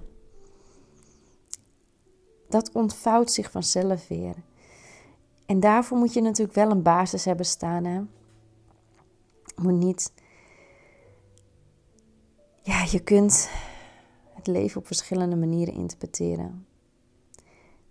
Dat 2.48 2.70
ontvouwt 2.72 3.32
zich 3.32 3.50
vanzelf 3.50 4.08
weer. 4.08 4.34
En 5.48 5.60
daarvoor 5.60 5.98
moet 5.98 6.12
je 6.12 6.20
natuurlijk 6.20 6.56
wel 6.56 6.70
een 6.70 6.82
basis 6.82 7.24
hebben 7.24 7.46
staan. 7.46 7.84
Hè? 7.84 8.00
Moet 9.56 9.72
niet. 9.72 10.12
Ja, 12.62 12.84
je 12.90 13.00
kunt 13.00 13.50
het 14.34 14.46
leven 14.46 14.80
op 14.80 14.86
verschillende 14.86 15.36
manieren 15.36 15.74
interpreteren. 15.74 16.66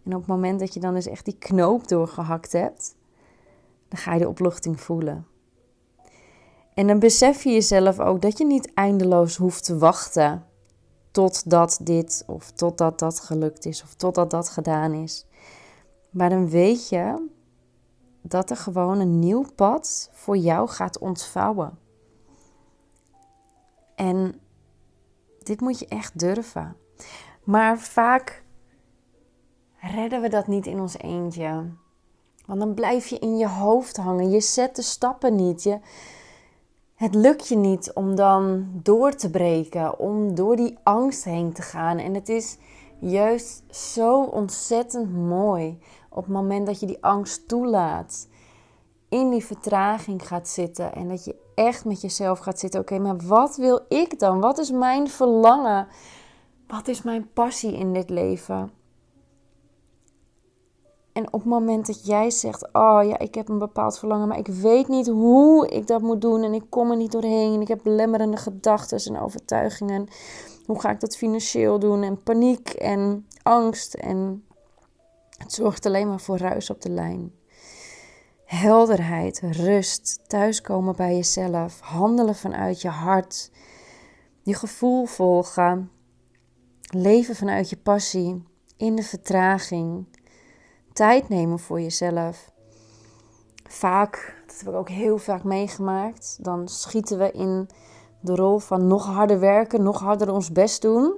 En 0.03 0.13
op 0.13 0.19
het 0.19 0.27
moment 0.27 0.59
dat 0.59 0.73
je 0.73 0.79
dan 0.79 0.93
dus 0.93 1.07
echt 1.07 1.25
die 1.25 1.37
knoop 1.37 1.87
doorgehakt 1.87 2.51
hebt, 2.51 2.95
dan 3.87 3.99
ga 3.99 4.13
je 4.13 4.19
de 4.19 4.27
opluchting 4.27 4.81
voelen. 4.81 5.27
En 6.73 6.87
dan 6.87 6.99
besef 6.99 7.43
je 7.43 7.51
jezelf 7.51 7.99
ook 7.99 8.21
dat 8.21 8.37
je 8.37 8.45
niet 8.45 8.73
eindeloos 8.73 9.35
hoeft 9.35 9.63
te 9.63 9.77
wachten 9.77 10.45
totdat 11.11 11.79
dit 11.83 12.23
of 12.27 12.51
totdat 12.51 12.99
dat 12.99 13.19
gelukt 13.19 13.65
is 13.65 13.83
of 13.83 13.93
totdat 13.93 14.31
dat 14.31 14.49
gedaan 14.49 14.93
is. 14.93 15.25
Maar 16.09 16.29
dan 16.29 16.49
weet 16.49 16.89
je 16.89 17.35
dat 18.27 18.49
er 18.49 18.57
gewoon 18.57 18.99
een 18.99 19.19
nieuw 19.19 19.45
pad 19.55 20.09
voor 20.11 20.37
jou 20.37 20.69
gaat 20.69 20.97
ontvouwen. 20.97 21.79
En 23.95 24.39
dit 25.43 25.61
moet 25.61 25.79
je 25.79 25.87
echt 25.87 26.19
durven. 26.19 26.75
Maar 27.43 27.79
vaak 27.79 28.43
redden 29.79 30.21
we 30.21 30.29
dat 30.29 30.47
niet 30.47 30.65
in 30.65 30.79
ons 30.79 30.97
eentje. 30.97 31.65
Want 32.45 32.59
dan 32.59 32.73
blijf 32.73 33.07
je 33.07 33.19
in 33.19 33.37
je 33.37 33.47
hoofd 33.47 33.97
hangen. 33.97 34.29
Je 34.29 34.41
zet 34.41 34.75
de 34.75 34.81
stappen 34.81 35.35
niet. 35.35 35.63
Je, 35.63 35.79
het 36.95 37.15
lukt 37.15 37.47
je 37.47 37.55
niet 37.55 37.93
om 37.93 38.15
dan 38.15 38.69
door 38.73 39.15
te 39.15 39.29
breken, 39.29 39.99
om 39.99 40.35
door 40.35 40.55
die 40.55 40.77
angst 40.83 41.23
heen 41.23 41.53
te 41.53 41.61
gaan. 41.61 41.97
En 41.97 42.13
het 42.13 42.29
is 42.29 42.57
juist 42.99 43.63
zo 43.69 44.23
ontzettend 44.23 45.13
mooi 45.13 45.79
op 46.17 46.23
het 46.23 46.33
moment 46.33 46.65
dat 46.65 46.79
je 46.79 46.85
die 46.85 47.03
angst 47.03 47.47
toelaat, 47.47 48.27
in 49.09 49.29
die 49.29 49.45
vertraging 49.45 50.27
gaat 50.27 50.47
zitten 50.47 50.93
en 50.93 51.07
dat 51.07 51.25
je 51.25 51.35
echt 51.55 51.85
met 51.85 52.01
jezelf 52.01 52.39
gaat 52.39 52.59
zitten. 52.59 52.79
Oké, 52.79 52.99
maar 52.99 53.17
wat 53.17 53.55
wil 53.55 53.85
ik 53.89 54.19
dan? 54.19 54.39
Wat 54.39 54.57
is 54.57 54.71
mijn 54.71 55.09
verlangen? 55.09 55.87
Wat 56.67 56.87
is 56.87 57.01
mijn 57.01 57.29
passie 57.33 57.77
in 57.77 57.93
dit 57.93 58.09
leven? 58.09 58.71
En 61.13 61.25
op 61.25 61.39
het 61.39 61.49
moment 61.49 61.87
dat 61.87 62.05
jij 62.05 62.29
zegt: 62.29 62.73
Oh 62.73 62.99
ja, 63.03 63.19
ik 63.19 63.35
heb 63.35 63.49
een 63.49 63.57
bepaald 63.57 63.99
verlangen, 63.99 64.27
maar 64.27 64.37
ik 64.37 64.47
weet 64.47 64.87
niet 64.87 65.07
hoe 65.07 65.67
ik 65.67 65.87
dat 65.87 66.01
moet 66.01 66.21
doen 66.21 66.43
en 66.43 66.53
ik 66.53 66.63
kom 66.69 66.91
er 66.91 66.97
niet 66.97 67.11
doorheen. 67.11 67.61
Ik 67.61 67.67
heb 67.67 67.79
belemmerende 67.83 68.37
gedachten 68.37 69.13
en 69.13 69.21
overtuigingen. 69.21 70.07
Hoe 70.65 70.79
ga 70.79 70.89
ik 70.89 70.99
dat 70.99 71.17
financieel 71.17 71.79
doen? 71.79 72.03
En 72.03 72.23
paniek 72.23 72.69
en 72.69 73.27
angst. 73.43 73.93
En 73.93 74.46
het 75.37 75.53
zorgt 75.53 75.85
alleen 75.85 76.07
maar 76.07 76.19
voor 76.19 76.37
ruis 76.37 76.69
op 76.69 76.81
de 76.81 76.89
lijn. 76.89 77.31
Helderheid, 78.45 79.39
rust, 79.39 80.19
thuiskomen 80.27 80.95
bij 80.95 81.15
jezelf, 81.15 81.79
handelen 81.79 82.35
vanuit 82.35 82.81
je 82.81 82.89
hart, 82.89 83.51
je 84.41 84.53
gevoel 84.53 85.05
volgen, 85.05 85.91
leven 86.89 87.35
vanuit 87.35 87.69
je 87.69 87.77
passie, 87.77 88.43
in 88.77 88.95
de 88.95 89.03
vertraging, 89.03 90.05
tijd 90.93 91.29
nemen 91.29 91.59
voor 91.59 91.81
jezelf. 91.81 92.51
Vaak, 93.63 94.43
dat 94.45 94.59
heb 94.59 94.67
ik 94.67 94.73
ook 94.73 94.89
heel 94.89 95.17
vaak 95.17 95.43
meegemaakt, 95.43 96.37
dan 96.41 96.67
schieten 96.67 97.17
we 97.17 97.31
in 97.31 97.69
de 98.19 98.35
rol 98.35 98.59
van 98.59 98.87
nog 98.87 99.05
harder 99.05 99.39
werken, 99.39 99.83
nog 99.83 99.99
harder 99.99 100.33
ons 100.33 100.51
best 100.51 100.81
doen. 100.81 101.15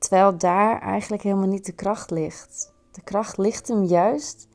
Terwijl 0.00 0.38
daar 0.38 0.80
eigenlijk 0.80 1.22
helemaal 1.22 1.48
niet 1.48 1.66
de 1.66 1.72
kracht 1.72 2.10
ligt. 2.10 2.74
De 2.90 3.02
kracht 3.02 3.38
ligt 3.38 3.68
hem 3.68 3.84
juist 3.84 4.48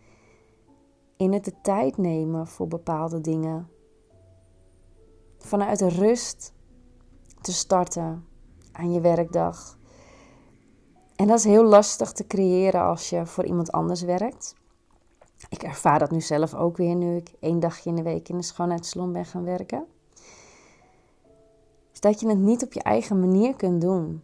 in 1.17 1.33
het 1.33 1.45
de 1.45 1.53
tijd 1.61 1.97
nemen 1.97 2.47
voor 2.47 2.67
bepaalde 2.67 3.21
dingen. 3.21 3.69
Vanuit 5.37 5.81
rust 5.81 6.53
te 7.41 7.53
starten 7.53 8.25
aan 8.71 8.93
je 8.93 9.01
werkdag. 9.01 9.77
En 11.15 11.27
dat 11.27 11.37
is 11.37 11.43
heel 11.43 11.65
lastig 11.65 12.11
te 12.11 12.27
creëren 12.27 12.81
als 12.81 13.09
je 13.09 13.25
voor 13.25 13.45
iemand 13.45 13.71
anders 13.71 14.01
werkt. 14.01 14.55
Ik 15.49 15.63
ervaar 15.63 15.99
dat 15.99 16.11
nu 16.11 16.21
zelf 16.21 16.53
ook 16.53 16.77
weer 16.77 16.95
nu 16.95 17.15
ik 17.15 17.33
één 17.39 17.59
dagje 17.59 17.89
in 17.89 17.95
de 17.95 18.03
week 18.03 18.29
in 18.29 18.37
de 18.37 18.43
schoonheidssalon 18.43 19.13
ben 19.13 19.25
gaan 19.25 19.43
werken. 19.43 19.85
Dat 21.99 22.19
je 22.19 22.27
het 22.27 22.37
niet 22.37 22.63
op 22.63 22.73
je 22.73 22.81
eigen 22.81 23.19
manier 23.19 23.55
kunt 23.55 23.81
doen. 23.81 24.23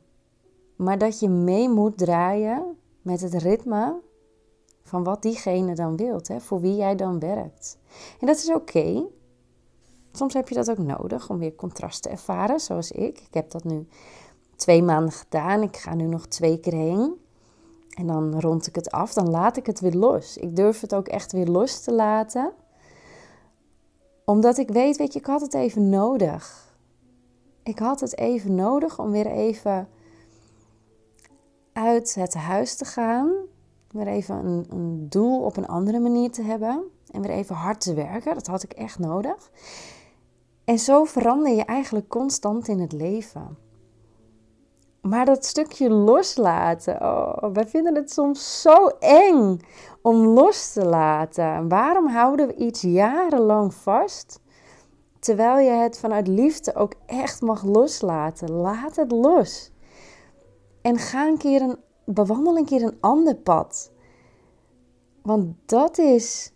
Maar 0.81 0.97
dat 0.97 1.19
je 1.19 1.29
mee 1.29 1.69
moet 1.69 1.97
draaien 1.97 2.77
met 3.01 3.21
het 3.21 3.33
ritme 3.33 3.99
van 4.83 5.03
wat 5.03 5.21
diegene 5.21 5.75
dan 5.75 5.97
wilt, 5.97 6.27
hè, 6.27 6.39
voor 6.39 6.61
wie 6.61 6.75
jij 6.75 6.95
dan 6.95 7.19
werkt. 7.19 7.77
En 8.19 8.27
dat 8.27 8.37
is 8.37 8.53
oké. 8.53 9.05
Soms 10.11 10.33
heb 10.33 10.49
je 10.49 10.55
dat 10.55 10.69
ook 10.69 10.77
nodig 10.77 11.29
om 11.29 11.37
weer 11.37 11.55
contrast 11.55 12.01
te 12.01 12.09
ervaren, 12.09 12.59
zoals 12.59 12.91
ik. 12.91 13.19
Ik 13.19 13.33
heb 13.33 13.51
dat 13.51 13.63
nu 13.63 13.87
twee 14.55 14.83
maanden 14.83 15.11
gedaan. 15.11 15.61
Ik 15.61 15.77
ga 15.77 15.93
nu 15.93 16.05
nog 16.05 16.25
twee 16.25 16.59
keer 16.59 16.73
heen. 16.73 17.13
En 17.89 18.07
dan 18.07 18.39
rond 18.39 18.67
ik 18.67 18.75
het 18.75 18.91
af, 18.91 19.13
dan 19.13 19.29
laat 19.29 19.57
ik 19.57 19.65
het 19.65 19.79
weer 19.79 19.95
los. 19.95 20.37
Ik 20.37 20.55
durf 20.55 20.81
het 20.81 20.95
ook 20.95 21.07
echt 21.07 21.31
weer 21.31 21.47
los 21.47 21.79
te 21.79 21.93
laten. 21.93 22.51
Omdat 24.25 24.57
ik 24.57 24.69
weet, 24.69 24.97
weet 24.97 25.13
je, 25.13 25.19
ik 25.19 25.25
had 25.25 25.41
het 25.41 25.53
even 25.53 25.89
nodig. 25.89 26.75
Ik 27.63 27.79
had 27.79 27.99
het 27.99 28.17
even 28.17 28.55
nodig 28.55 28.99
om 28.99 29.11
weer 29.11 29.27
even 29.27 29.87
uit 31.81 32.15
het 32.15 32.33
huis 32.33 32.75
te 32.75 32.85
gaan. 32.85 33.31
Weer 33.91 34.07
even 34.07 34.35
een, 34.35 34.65
een 34.69 35.09
doel 35.09 35.41
op 35.41 35.57
een 35.57 35.67
andere 35.67 35.99
manier 35.99 36.31
te 36.31 36.43
hebben. 36.43 36.83
En 37.11 37.21
weer 37.21 37.31
even 37.31 37.55
hard 37.55 37.81
te 37.81 37.93
werken. 37.93 38.33
Dat 38.33 38.47
had 38.47 38.63
ik 38.63 38.73
echt 38.73 38.99
nodig. 38.99 39.51
En 40.63 40.79
zo 40.79 41.03
verander 41.03 41.53
je 41.53 41.65
eigenlijk 41.65 42.07
constant 42.07 42.67
in 42.67 42.79
het 42.79 42.91
leven. 42.91 43.57
Maar 45.01 45.25
dat 45.25 45.45
stukje 45.45 45.89
loslaten, 45.89 47.01
oh, 47.01 47.53
wij 47.53 47.67
vinden 47.67 47.95
het 47.95 48.11
soms 48.11 48.61
zo 48.61 48.87
eng 48.99 49.59
om 50.01 50.25
los 50.25 50.73
te 50.73 50.85
laten. 50.85 51.67
Waarom 51.67 52.07
houden 52.07 52.47
we 52.47 52.55
iets 52.55 52.81
jarenlang 52.81 53.73
vast, 53.73 54.39
terwijl 55.19 55.57
je 55.57 55.71
het 55.71 55.99
vanuit 55.99 56.27
liefde 56.27 56.75
ook 56.75 56.93
echt 57.05 57.41
mag 57.41 57.63
loslaten? 57.63 58.51
Laat 58.51 58.95
het 58.95 59.11
los. 59.11 59.70
En 60.81 60.97
ga 60.97 61.27
een 61.27 61.37
keer 61.37 61.61
een, 61.61 61.77
bewandel 62.05 62.57
een 62.57 62.65
keer 62.65 62.83
een 62.83 62.97
ander 62.99 63.35
pad. 63.35 63.91
Want 65.21 65.55
dat 65.65 65.97
is 65.97 66.51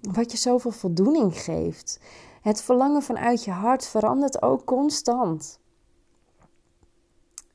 wat 0.00 0.30
je 0.30 0.38
zoveel 0.38 0.70
voldoening 0.70 1.42
geeft. 1.42 2.00
Het 2.42 2.62
verlangen 2.62 3.02
vanuit 3.02 3.44
je 3.44 3.50
hart 3.50 3.86
verandert 3.86 4.42
ook 4.42 4.64
constant. 4.64 5.60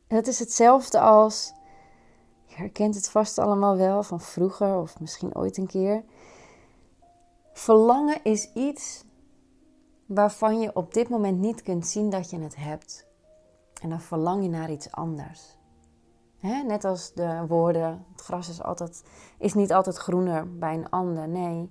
Dat 0.08 0.28
is 0.28 0.40
hetzelfde 0.40 1.00
als, 1.00 1.54
je 2.46 2.56
herkent 2.56 2.96
het 2.96 3.10
vast 3.10 3.38
allemaal 3.38 3.78
wel 3.78 4.04
van 4.04 4.22
vroeger 4.22 4.78
of 4.78 5.00
misschien 5.00 5.36
ooit 5.36 5.58
een 5.58 5.68
keer. 5.68 6.04
Verlangen 7.54 8.24
is 8.24 8.52
iets 8.54 9.04
waarvan 10.06 10.60
je 10.60 10.76
op 10.76 10.94
dit 10.94 11.10
moment 11.10 11.40
niet 11.40 11.62
kunt 11.62 11.88
zien 11.88 12.10
dat 12.10 12.30
je 12.30 12.40
het 12.40 12.56
hebt. 12.56 13.08
En 13.82 13.90
dan 13.90 14.02
verlang 14.02 14.44
je 14.44 14.50
naar 14.50 14.72
iets 14.72 14.92
anders. 14.92 15.58
Net 16.66 16.84
als 16.84 17.14
de 17.14 17.46
woorden, 17.48 18.06
het 18.12 18.22
gras 18.22 18.50
is, 18.50 18.62
altijd, 18.62 19.04
is 19.40 19.54
niet 19.54 19.74
altijd 19.74 19.96
groener 19.96 20.58
bij 20.58 20.74
een 20.74 20.90
ander. 20.90 21.28
Nee, 21.28 21.70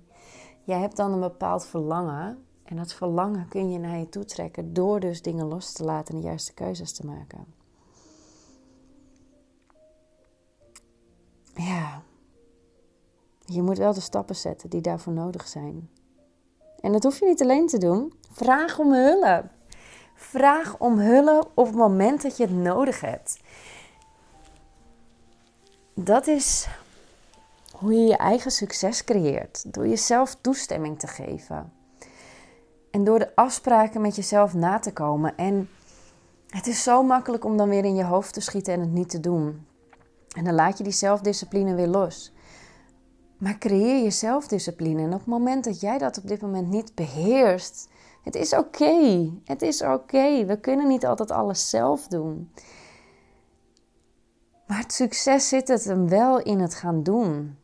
jij 0.63 0.79
hebt 0.79 0.95
dan 0.95 1.13
een 1.13 1.19
bepaald 1.19 1.65
verlangen. 1.65 2.45
En 2.63 2.75
dat 2.75 2.93
verlangen 2.93 3.47
kun 3.47 3.71
je 3.71 3.79
naar 3.79 3.97
je 3.97 4.09
toe 4.09 4.25
trekken 4.25 4.73
door 4.73 4.99
dus 4.99 5.21
dingen 5.21 5.45
los 5.45 5.71
te 5.71 5.83
laten 5.83 6.13
en 6.13 6.21
de 6.21 6.27
juiste 6.27 6.53
keuzes 6.53 6.93
te 6.93 7.05
maken. 7.05 7.45
ja, 11.55 12.01
je 13.45 13.61
moet 13.61 13.77
wel 13.77 13.93
de 13.93 13.99
stappen 13.99 14.35
zetten 14.35 14.69
die 14.69 14.81
daarvoor 14.81 15.13
nodig 15.13 15.47
zijn. 15.47 15.89
En 16.79 16.91
dat 16.91 17.03
hoef 17.03 17.19
je 17.19 17.25
niet 17.25 17.41
alleen 17.41 17.67
te 17.67 17.77
doen. 17.77 18.13
Vraag 18.31 18.79
om 18.79 18.93
hulp. 18.93 19.43
Vraag 20.15 20.77
om 20.77 20.99
hulp 20.99 21.51
op 21.55 21.65
het 21.65 21.75
moment 21.75 22.21
dat 22.21 22.37
je 22.37 22.43
het 22.43 22.55
nodig 22.55 23.01
hebt. 23.01 23.39
Dat 25.97 26.27
is 26.27 26.67
hoe 27.71 27.93
je 27.93 28.07
je 28.07 28.17
eigen 28.17 28.51
succes 28.51 29.03
creëert. 29.03 29.73
Door 29.73 29.87
jezelf 29.87 30.35
toestemming 30.41 30.99
te 30.99 31.07
geven. 31.07 31.73
En 32.91 33.03
door 33.03 33.19
de 33.19 33.35
afspraken 33.35 34.01
met 34.01 34.15
jezelf 34.15 34.53
na 34.53 34.79
te 34.79 34.93
komen. 34.93 35.37
En 35.37 35.69
het 36.47 36.67
is 36.67 36.83
zo 36.83 37.03
makkelijk 37.03 37.45
om 37.45 37.57
dan 37.57 37.69
weer 37.69 37.85
in 37.85 37.95
je 37.95 38.03
hoofd 38.03 38.33
te 38.33 38.41
schieten 38.41 38.73
en 38.73 38.79
het 38.79 38.91
niet 38.91 39.09
te 39.09 39.19
doen. 39.19 39.67
En 40.35 40.43
dan 40.43 40.53
laat 40.53 40.77
je 40.77 40.83
die 40.83 40.93
zelfdiscipline 40.93 41.75
weer 41.75 41.87
los. 41.87 42.33
Maar 43.37 43.57
creëer 43.57 44.03
je 44.03 44.11
zelfdiscipline. 44.11 45.01
En 45.01 45.13
op 45.13 45.19
het 45.19 45.27
moment 45.27 45.63
dat 45.63 45.79
jij 45.79 45.97
dat 45.97 46.17
op 46.17 46.27
dit 46.27 46.41
moment 46.41 46.69
niet 46.69 46.95
beheerst, 46.95 47.89
het 48.23 48.35
is 48.35 48.53
oké. 48.53 49.29
Het 49.45 49.61
is 49.61 49.81
oké. 49.81 50.45
We 50.45 50.59
kunnen 50.59 50.87
niet 50.87 51.05
altijd 51.05 51.31
alles 51.31 51.69
zelf 51.69 52.07
doen. 52.07 52.51
Maar 54.67 54.77
het 54.77 54.93
succes 54.93 55.49
zit 55.49 55.67
het 55.67 55.83
hem 55.83 56.09
wel 56.09 56.41
in 56.41 56.59
het 56.59 56.75
gaan 56.75 57.03
doen. 57.03 57.57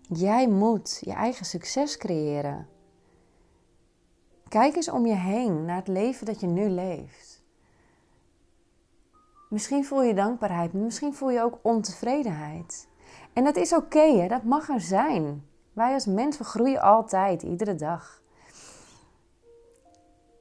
Jij 0.00 0.48
moet 0.48 0.98
je 1.00 1.12
eigen 1.12 1.46
succes 1.46 1.96
creëren. 1.96 2.68
Kijk 4.48 4.76
eens 4.76 4.90
om 4.90 5.06
je 5.06 5.14
heen 5.14 5.64
naar 5.64 5.76
het 5.76 5.88
leven 5.88 6.26
dat 6.26 6.40
je 6.40 6.46
nu 6.46 6.68
leeft. 6.68 7.42
Misschien 9.48 9.84
voel 9.84 10.02
je 10.02 10.14
dankbaarheid, 10.14 10.72
misschien 10.72 11.14
voel 11.14 11.30
je 11.30 11.42
ook 11.42 11.58
ontevredenheid. 11.62 12.88
En 13.32 13.44
dat 13.44 13.56
is 13.56 13.74
oké, 13.74 14.28
dat 14.28 14.42
mag 14.42 14.68
er 14.68 14.80
zijn. 14.80 15.46
Wij 15.72 15.92
als 15.92 16.06
mens 16.06 16.38
groeien 16.42 16.82
altijd, 16.82 17.42
iedere 17.42 17.74
dag. 17.74 18.22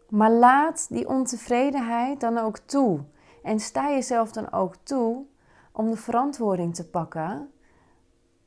Maar 0.09 0.31
laat 0.31 0.85
die 0.89 1.07
ontevredenheid 1.07 2.19
dan 2.19 2.37
ook 2.37 2.57
toe. 2.57 2.99
En 3.43 3.59
sta 3.59 3.89
jezelf 3.89 4.31
dan 4.31 4.51
ook 4.51 4.75
toe 4.83 5.25
om 5.71 5.89
de 5.89 5.97
verantwoording 5.97 6.75
te 6.75 6.89
pakken 6.89 7.51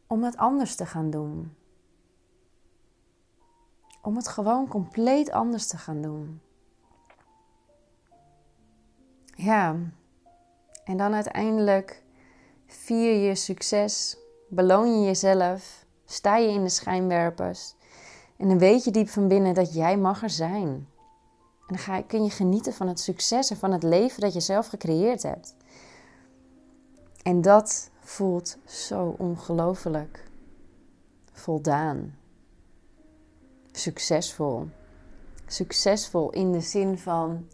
om 0.07 0.25
het 0.25 0.37
anders 0.37 0.75
te 0.75 0.87
gaan 0.87 1.11
doen. 1.11 1.55
Om 4.03 4.17
het 4.17 4.29
gewoon 4.29 4.69
compleet 4.69 5.31
anders 5.31 5.67
te 5.67 5.79
gaan 5.79 6.03
doen. 6.03 6.41
Ja, 9.37 9.77
en 10.85 10.97
dan 10.97 11.15
uiteindelijk 11.15 12.03
vier 12.67 13.29
je 13.29 13.35
succes, 13.35 14.19
beloon 14.49 14.99
je 14.99 15.07
jezelf, 15.07 15.85
sta 16.05 16.37
je 16.37 16.49
in 16.49 16.63
de 16.63 16.69
schijnwerpers. 16.69 17.75
En 18.37 18.49
dan 18.49 18.59
weet 18.59 18.85
je 18.85 18.91
diep 18.91 19.09
van 19.09 19.29
binnen 19.29 19.55
dat 19.55 19.75
jij 19.75 19.97
mag 19.97 20.23
er 20.23 20.31
zijn. 20.31 20.89
En 21.67 21.75
dan 21.75 21.79
ga, 21.79 22.03
kun 22.03 22.25
je 22.25 22.31
genieten 22.31 22.73
van 22.73 22.89
het 22.89 23.01
succes 23.01 23.51
en 23.51 23.57
van 23.57 23.73
het 23.73 23.83
leven 23.83 24.21
dat 24.21 24.33
je 24.33 24.41
zelf 24.41 24.67
gecreëerd 24.67 25.23
hebt. 25.23 25.55
En 27.23 27.41
dat 27.41 27.91
voelt 28.01 28.59
zo 28.67 29.15
ongelooflijk 29.19 30.31
voldaan. 31.33 32.17
Succesvol. 33.73 34.69
Succesvol 35.47 36.31
in 36.31 36.53
de 36.53 36.61
zin 36.61 36.99
van 36.99 37.47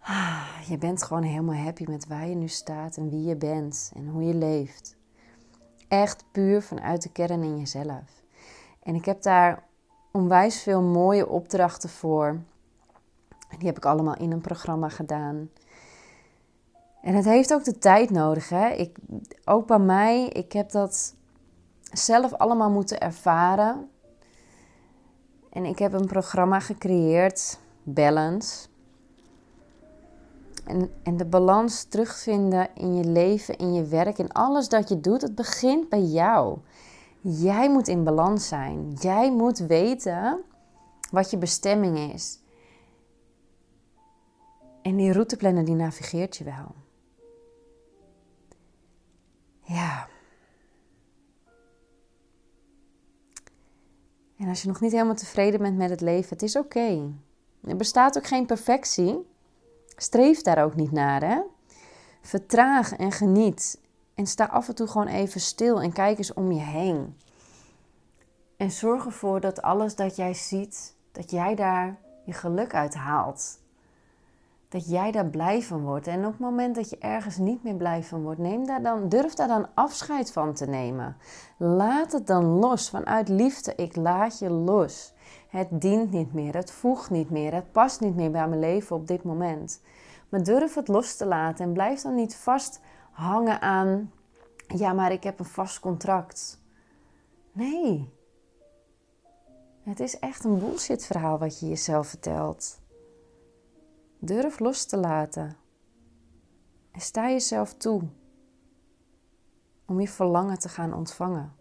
Ah, 0.00 0.48
je 0.68 0.78
bent 0.78 1.02
gewoon 1.02 1.22
helemaal 1.22 1.54
happy 1.54 1.84
met 1.88 2.06
waar 2.06 2.28
je 2.28 2.34
nu 2.34 2.48
staat 2.48 2.96
en 2.96 3.10
wie 3.10 3.24
je 3.24 3.36
bent 3.36 3.92
en 3.94 4.08
hoe 4.08 4.22
je 4.22 4.34
leeft. 4.34 4.96
Echt 5.88 6.24
puur 6.32 6.62
vanuit 6.62 7.02
de 7.02 7.12
kern 7.12 7.42
in 7.42 7.58
jezelf. 7.58 8.22
En 8.82 8.94
ik 8.94 9.04
heb 9.04 9.22
daar 9.22 9.64
onwijs 10.10 10.62
veel 10.62 10.82
mooie 10.82 11.28
opdrachten 11.28 11.88
voor. 11.88 12.40
En 13.50 13.58
die 13.58 13.66
heb 13.66 13.76
ik 13.76 13.84
allemaal 13.84 14.16
in 14.16 14.32
een 14.32 14.40
programma 14.40 14.88
gedaan. 14.88 15.50
En 17.02 17.14
het 17.14 17.24
heeft 17.24 17.52
ook 17.52 17.64
de 17.64 17.78
tijd 17.78 18.10
nodig. 18.10 18.48
Hè? 18.48 18.68
Ik, 18.68 18.98
ook 19.44 19.66
bij 19.66 19.78
mij, 19.78 20.26
ik 20.26 20.52
heb 20.52 20.70
dat 20.70 21.14
zelf 21.92 22.34
allemaal 22.34 22.70
moeten 22.70 23.00
ervaren. 23.00 23.88
En 25.52 25.64
ik 25.64 25.78
heb 25.78 25.92
een 25.92 26.06
programma 26.06 26.60
gecreëerd, 26.60 27.58
Balance. 27.82 28.68
En, 30.64 30.90
en 31.02 31.16
de 31.16 31.24
balans 31.24 31.84
terugvinden 31.84 32.68
in 32.74 32.94
je 32.94 33.04
leven, 33.04 33.56
in 33.56 33.74
je 33.74 33.84
werk, 33.84 34.18
in 34.18 34.32
alles 34.32 34.68
dat 34.68 34.88
je 34.88 35.00
doet, 35.00 35.22
het 35.22 35.34
begint 35.34 35.88
bij 35.88 36.02
jou. 36.02 36.58
Jij 37.20 37.70
moet 37.70 37.88
in 37.88 38.04
balans 38.04 38.48
zijn. 38.48 38.92
Jij 38.92 39.32
moet 39.32 39.58
weten 39.58 40.40
wat 41.10 41.30
je 41.30 41.38
bestemming 41.38 42.12
is. 42.12 42.39
En 44.82 44.96
die 44.96 45.12
routeplanner 45.12 45.64
die 45.64 45.74
navigeert 45.74 46.36
je 46.36 46.44
wel. 46.44 46.74
Ja. 49.62 50.08
En 54.36 54.48
als 54.48 54.62
je 54.62 54.68
nog 54.68 54.80
niet 54.80 54.92
helemaal 54.92 55.14
tevreden 55.14 55.60
bent 55.60 55.76
met 55.76 55.90
het 55.90 56.00
leven, 56.00 56.28
het 56.28 56.42
is 56.42 56.56
oké. 56.56 57.12
Er 57.64 57.76
bestaat 57.76 58.16
ook 58.16 58.26
geen 58.26 58.46
perfectie. 58.46 59.28
Streef 59.96 60.42
daar 60.42 60.64
ook 60.64 60.74
niet 60.74 60.92
naar, 60.92 61.22
hè? 61.22 61.40
Vertraag 62.20 62.96
en 62.96 63.12
geniet. 63.12 63.80
En 64.14 64.26
sta 64.26 64.44
af 64.44 64.68
en 64.68 64.74
toe 64.74 64.86
gewoon 64.86 65.06
even 65.06 65.40
stil 65.40 65.82
en 65.82 65.92
kijk 65.92 66.18
eens 66.18 66.32
om 66.32 66.52
je 66.52 66.60
heen. 66.60 67.16
En 68.56 68.70
zorg 68.70 69.04
ervoor 69.04 69.40
dat 69.40 69.62
alles 69.62 69.94
dat 69.94 70.16
jij 70.16 70.34
ziet, 70.34 70.94
dat 71.12 71.30
jij 71.30 71.54
daar 71.54 71.98
je 72.24 72.32
geluk 72.32 72.74
uit 72.74 72.94
haalt. 72.94 73.59
Dat 74.70 74.88
jij 74.88 75.10
daar 75.10 75.26
blij 75.26 75.62
van 75.62 75.82
wordt. 75.82 76.06
En 76.06 76.24
op 76.24 76.32
het 76.32 76.40
moment 76.40 76.74
dat 76.74 76.90
je 76.90 76.98
ergens 76.98 77.36
niet 77.36 77.62
meer 77.62 77.74
blij 77.74 78.02
van 78.02 78.22
wordt, 78.22 78.40
neem 78.40 78.66
daar 78.66 78.82
dan, 78.82 79.08
durf 79.08 79.34
daar 79.34 79.48
dan 79.48 79.68
afscheid 79.74 80.32
van 80.32 80.52
te 80.52 80.66
nemen. 80.66 81.16
Laat 81.56 82.12
het 82.12 82.26
dan 82.26 82.44
los 82.44 82.90
vanuit 82.90 83.28
liefde. 83.28 83.74
Ik 83.74 83.96
laat 83.96 84.38
je 84.38 84.50
los. 84.50 85.14
Het 85.48 85.68
dient 85.80 86.10
niet 86.10 86.32
meer, 86.32 86.54
het 86.54 86.70
voegt 86.70 87.10
niet 87.10 87.30
meer, 87.30 87.54
het 87.54 87.72
past 87.72 88.00
niet 88.00 88.16
meer 88.16 88.30
bij 88.30 88.48
mijn 88.48 88.60
leven 88.60 88.96
op 88.96 89.06
dit 89.06 89.22
moment. 89.22 89.80
Maar 90.28 90.42
durf 90.42 90.74
het 90.74 90.88
los 90.88 91.16
te 91.16 91.26
laten 91.26 91.64
en 91.64 91.72
blijf 91.72 92.00
dan 92.00 92.14
niet 92.14 92.36
vasthangen 92.36 93.60
aan, 93.60 94.12
ja, 94.66 94.92
maar 94.92 95.12
ik 95.12 95.22
heb 95.22 95.38
een 95.38 95.44
vast 95.44 95.80
contract. 95.80 96.62
Nee. 97.52 98.12
Het 99.82 100.00
is 100.00 100.18
echt 100.18 100.44
een 100.44 100.58
bullshit 100.58 101.06
verhaal 101.06 101.38
wat 101.38 101.60
je 101.60 101.68
jezelf 101.68 102.06
vertelt. 102.06 102.80
Durf 104.20 104.58
los 104.58 104.84
te 104.84 104.96
laten. 104.96 105.56
En 106.90 107.00
sta 107.00 107.30
jezelf 107.30 107.74
toe 107.74 108.02
om 109.86 110.00
je 110.00 110.08
verlangen 110.08 110.58
te 110.58 110.68
gaan 110.68 110.94
ontvangen. 110.94 111.54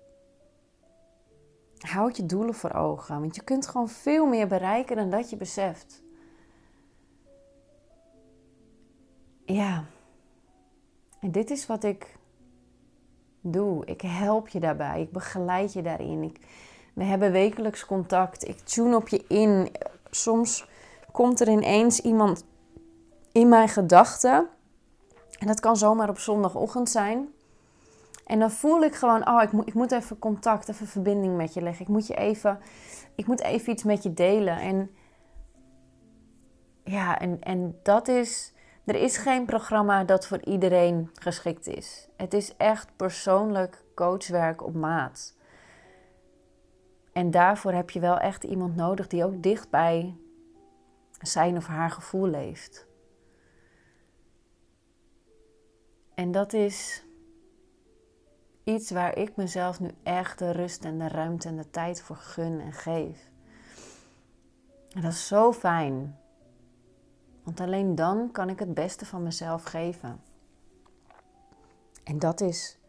Houd 1.77 2.17
je 2.17 2.25
doelen 2.25 2.53
voor 2.53 2.73
ogen, 2.73 3.19
want 3.19 3.35
je 3.35 3.43
kunt 3.43 3.67
gewoon 3.67 3.89
veel 3.89 4.25
meer 4.25 4.47
bereiken 4.47 4.95
dan 4.95 5.09
dat 5.09 5.29
je 5.29 5.37
beseft. 5.37 6.03
Ja, 9.45 9.85
en 11.19 11.31
dit 11.31 11.49
is 11.49 11.65
wat 11.65 11.83
ik 11.83 12.17
doe. 13.41 13.85
Ik 13.85 14.01
help 14.01 14.47
je 14.47 14.59
daarbij, 14.59 15.01
ik 15.01 15.11
begeleid 15.11 15.73
je 15.73 15.81
daarin. 15.81 16.23
Ik, 16.23 16.39
we 16.93 17.03
hebben 17.03 17.31
wekelijks 17.31 17.85
contact, 17.85 18.47
ik 18.47 18.59
tune 18.59 18.95
op 18.95 19.07
je 19.07 19.25
in. 19.27 19.71
Soms 20.09 20.67
komt 21.11 21.39
er 21.39 21.47
ineens 21.47 21.99
iemand 21.99 22.45
in 23.31 23.49
mijn 23.49 23.69
gedachten. 23.69 24.47
En 25.39 25.47
dat 25.47 25.59
kan 25.59 25.77
zomaar 25.77 26.09
op 26.09 26.19
zondagochtend 26.19 26.89
zijn. 26.89 27.27
En 28.25 28.39
dan 28.39 28.51
voel 28.51 28.81
ik 28.81 28.95
gewoon, 28.95 29.27
oh, 29.27 29.41
ik 29.41 29.51
moet, 29.51 29.67
ik 29.67 29.73
moet 29.73 29.91
even 29.91 30.19
contact, 30.19 30.69
even 30.69 30.87
verbinding 30.87 31.37
met 31.37 31.53
je 31.53 31.61
leggen. 31.61 31.81
Ik 31.81 31.91
moet 31.91 32.07
je 32.07 32.15
even, 32.15 32.59
ik 33.15 33.27
moet 33.27 33.41
even 33.41 33.71
iets 33.71 33.83
met 33.83 34.03
je 34.03 34.13
delen. 34.13 34.57
En 34.59 34.91
ja, 36.83 37.19
en, 37.19 37.41
en 37.41 37.79
dat 37.83 38.07
is, 38.07 38.53
er 38.85 38.95
is 38.95 39.17
geen 39.17 39.45
programma 39.45 40.03
dat 40.03 40.27
voor 40.27 40.43
iedereen 40.43 41.09
geschikt 41.13 41.67
is. 41.67 42.07
Het 42.17 42.33
is 42.33 42.57
echt 42.57 42.89
persoonlijk 42.95 43.83
coachwerk 43.95 44.63
op 44.63 44.73
maat. 44.73 45.37
En 47.13 47.31
daarvoor 47.31 47.71
heb 47.71 47.89
je 47.89 47.99
wel 47.99 48.17
echt 48.17 48.43
iemand 48.43 48.75
nodig 48.75 49.07
die 49.07 49.25
ook 49.25 49.43
dicht 49.43 49.69
bij 49.69 50.15
zijn 51.27 51.57
of 51.57 51.65
haar 51.65 51.91
gevoel 51.91 52.27
leeft. 52.27 52.87
En 56.13 56.31
dat 56.31 56.53
is 56.53 57.05
iets 58.63 58.91
waar 58.91 59.17
ik 59.17 59.35
mezelf 59.35 59.79
nu 59.79 59.89
echt 60.03 60.39
de 60.39 60.51
rust 60.51 60.85
en 60.85 60.97
de 60.97 61.07
ruimte 61.07 61.47
en 61.47 61.55
de 61.55 61.69
tijd 61.69 62.01
voor 62.01 62.15
gun 62.15 62.59
en 62.59 62.73
geef. 62.73 63.31
En 64.89 65.01
dat 65.01 65.11
is 65.11 65.27
zo 65.27 65.53
fijn. 65.53 66.19
Want 67.43 67.59
alleen 67.59 67.95
dan 67.95 68.31
kan 68.31 68.49
ik 68.49 68.59
het 68.59 68.73
beste 68.73 69.05
van 69.05 69.23
mezelf 69.23 69.63
geven. 69.63 70.21
En 72.03 72.19
dat 72.19 72.41
is, 72.41 72.79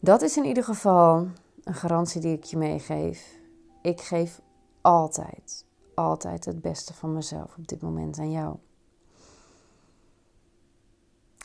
dat 0.00 0.22
is 0.22 0.36
in 0.36 0.44
ieder 0.44 0.64
geval 0.64 1.28
een 1.64 1.74
garantie 1.74 2.20
die 2.20 2.36
ik 2.36 2.44
je 2.44 2.56
meegeef. 2.56 3.38
Ik 3.82 4.00
geef 4.00 4.40
altijd, 4.80 5.66
altijd 6.00 6.44
het 6.44 6.60
beste 6.60 6.94
van 6.94 7.12
mezelf 7.12 7.56
op 7.58 7.68
dit 7.68 7.82
moment 7.82 8.18
aan 8.18 8.30
jou. 8.30 8.56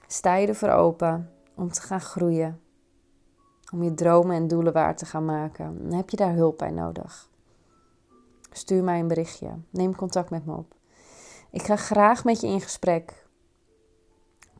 Sta 0.08 0.36
je 0.36 0.48
ervoor 0.48 0.70
open 0.70 1.32
om 1.56 1.72
te 1.72 1.82
gaan 1.82 2.02
groeien, 2.02 2.62
om 3.74 3.84
je 3.84 3.94
dromen 3.94 4.36
en 4.36 4.48
doelen 4.48 4.74
waar 4.74 4.96
te 4.96 5.06
gaan 5.06 5.26
maken, 5.26 5.94
heb 5.94 6.10
je 6.10 6.18
daar 6.18 6.34
hulp 6.34 6.58
bij 6.58 6.72
nodig. 6.72 7.30
Stuur 8.52 8.84
mij 8.84 9.00
een 9.00 9.08
berichtje, 9.08 9.50
neem 9.70 9.96
contact 9.96 10.30
met 10.30 10.46
me 10.46 10.56
op. 10.56 10.76
Ik 11.52 11.62
ga 11.62 11.76
graag 11.76 12.24
met 12.24 12.41
je 12.41 12.48
in 12.48 12.62
gesprek. 12.62 13.28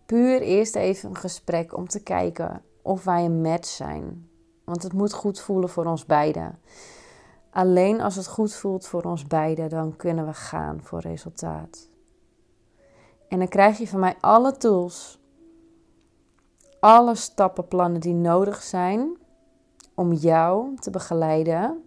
Puur 0.06 0.42
eerst 0.42 0.76
even 0.76 1.10
een 1.10 1.16
gesprek 1.16 1.78
om 1.78 1.88
te 1.88 2.04
kijken 2.04 2.62
of 2.82 3.04
wij 3.04 3.26
een 3.26 3.42
match 3.42 3.68
zijn. 3.68 4.30
Want 4.64 4.84
het 4.84 4.94
moet 4.94 5.14
goed 5.14 5.40
voelen 5.40 5.70
voor 5.70 5.86
ons 5.86 6.06
beiden. 6.06 6.60
Alleen 7.56 8.02
als 8.02 8.16
het 8.16 8.28
goed 8.28 8.54
voelt 8.54 8.88
voor 8.88 9.04
ons 9.04 9.28
beiden, 9.28 9.70
dan 9.70 9.96
kunnen 9.96 10.26
we 10.26 10.34
gaan 10.34 10.82
voor 10.82 11.00
resultaat. 11.00 11.90
En 13.28 13.40
dan 13.40 13.48
krijg 13.48 13.78
je 13.78 13.88
van 13.88 14.00
mij 14.00 14.16
alle 14.20 14.58
tools, 14.58 15.20
alle 16.80 17.16
stappenplannen 17.16 18.02
die 18.02 18.14
nodig 18.14 18.62
zijn 18.62 19.18
om 19.94 20.14
jou 20.14 20.76
te 20.76 20.90
begeleiden 20.90 21.84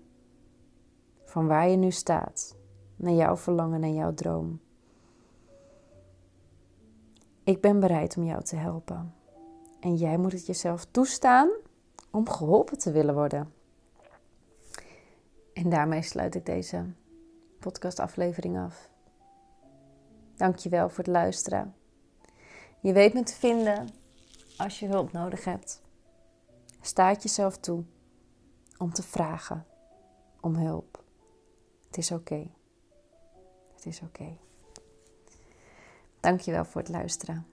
van 1.25 1.47
waar 1.47 1.69
je 1.69 1.77
nu 1.77 1.91
staat, 1.91 2.57
naar 2.97 3.15
jouw 3.15 3.37
verlangen, 3.37 3.81
naar 3.81 3.91
jouw 3.91 4.15
droom. 4.15 4.61
Ik 7.45 7.61
ben 7.61 7.81
bereid 7.81 8.17
om 8.17 8.25
jou 8.25 8.43
te 8.43 8.57
helpen. 8.57 9.15
En 9.81 9.95
jij 9.95 10.17
moet 10.17 10.33
het 10.33 10.47
jezelf 10.47 10.85
toestaan 10.91 11.49
om 12.11 12.29
geholpen 12.29 12.79
te 12.79 12.93
willen 12.93 13.15
worden. 13.15 13.58
En 15.59 15.69
daarmee 15.69 16.03
sluit 16.03 16.35
ik 16.35 16.47
deze 16.47 16.85
podcastaflevering 17.59 18.59
af. 18.59 18.91
Dankjewel 20.37 20.89
voor 20.89 20.99
het 20.99 21.07
luisteren. 21.07 21.75
Je 22.81 22.93
weet 22.93 23.15
me 23.15 23.23
te 23.23 23.35
vinden 23.35 23.89
als 24.57 24.79
je 24.79 24.87
hulp 24.87 25.13
nodig 25.13 25.45
hebt. 25.45 25.83
Sta 26.81 27.09
het 27.09 27.23
jezelf 27.23 27.57
toe 27.57 27.85
om 28.77 28.93
te 28.93 29.03
vragen 29.03 29.67
om 30.41 30.55
hulp. 30.55 31.05
Het 31.87 31.99
is 31.99 32.11
oké. 32.11 32.51
Het 33.75 33.87
is 33.87 34.01
oké. 34.01 34.23
Okay. 34.23 34.39
Dankjewel 36.21 36.65
voor 36.65 36.81
het 36.81 36.91
luisteren. 36.91 37.47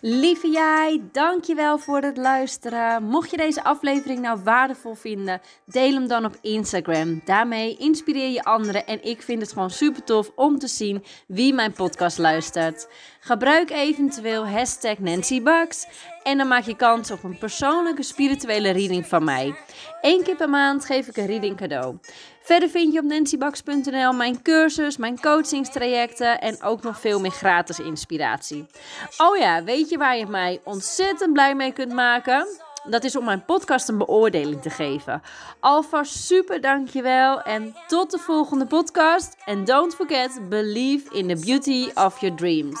Lieve 0.00 0.48
jij, 0.50 1.02
dankjewel 1.12 1.78
voor 1.78 2.00
het 2.00 2.16
luisteren. 2.16 3.02
Mocht 3.02 3.30
je 3.30 3.36
deze 3.36 3.64
aflevering 3.64 4.20
nou 4.20 4.40
waardevol 4.44 4.94
vinden, 4.94 5.40
deel 5.64 5.92
hem 5.92 6.08
dan 6.08 6.24
op 6.24 6.36
Instagram. 6.40 7.20
Daarmee 7.24 7.76
inspireer 7.76 8.30
je 8.30 8.44
anderen 8.44 8.86
en 8.86 9.04
ik 9.04 9.22
vind 9.22 9.40
het 9.40 9.52
gewoon 9.52 9.70
super 9.70 10.04
tof 10.04 10.30
om 10.34 10.58
te 10.58 10.68
zien 10.68 11.04
wie 11.26 11.54
mijn 11.54 11.72
podcast 11.72 12.18
luistert. 12.18 12.88
Gebruik 13.20 13.70
eventueel 13.70 14.48
hashtag 14.48 14.98
Nancy 14.98 15.42
en 16.22 16.38
dan 16.38 16.48
maak 16.48 16.64
je 16.64 16.76
kans 16.76 17.10
op 17.10 17.22
een 17.22 17.38
persoonlijke 17.38 18.02
spirituele 18.02 18.70
reading 18.70 19.06
van 19.06 19.24
mij. 19.24 19.54
Eén 20.00 20.22
keer 20.22 20.36
per 20.36 20.50
maand 20.50 20.84
geef 20.84 21.06
ik 21.06 21.16
een 21.16 21.26
reading 21.26 21.56
cadeau. 21.56 21.98
Verder 22.46 22.68
vind 22.68 22.92
je 22.92 22.98
op 22.98 23.04
nancybax.nl 23.04 24.12
mijn 24.12 24.42
cursus, 24.42 24.96
mijn 24.96 25.20
coachingstrajecten 25.20 26.40
en 26.40 26.62
ook 26.62 26.82
nog 26.82 27.00
veel 27.00 27.20
meer 27.20 27.30
gratis 27.30 27.78
inspiratie. 27.78 28.66
Oh 29.18 29.36
ja, 29.36 29.64
weet 29.64 29.88
je 29.88 29.98
waar 29.98 30.16
je 30.16 30.26
mij 30.26 30.60
ontzettend 30.64 31.32
blij 31.32 31.54
mee 31.54 31.72
kunt 31.72 31.92
maken? 31.92 32.46
Dat 32.84 33.04
is 33.04 33.16
om 33.16 33.24
mijn 33.24 33.44
podcast 33.44 33.88
een 33.88 33.98
beoordeling 33.98 34.62
te 34.62 34.70
geven. 34.70 35.22
Alvast 35.60 36.14
super 36.14 36.60
dankjewel 36.60 37.42
en 37.42 37.74
tot 37.86 38.10
de 38.10 38.18
volgende 38.18 38.66
podcast. 38.66 39.36
And 39.44 39.66
don't 39.66 39.94
forget, 39.94 40.48
believe 40.48 41.14
in 41.14 41.28
the 41.28 41.44
beauty 41.44 41.90
of 41.94 42.20
your 42.20 42.36
dreams. 42.36 42.80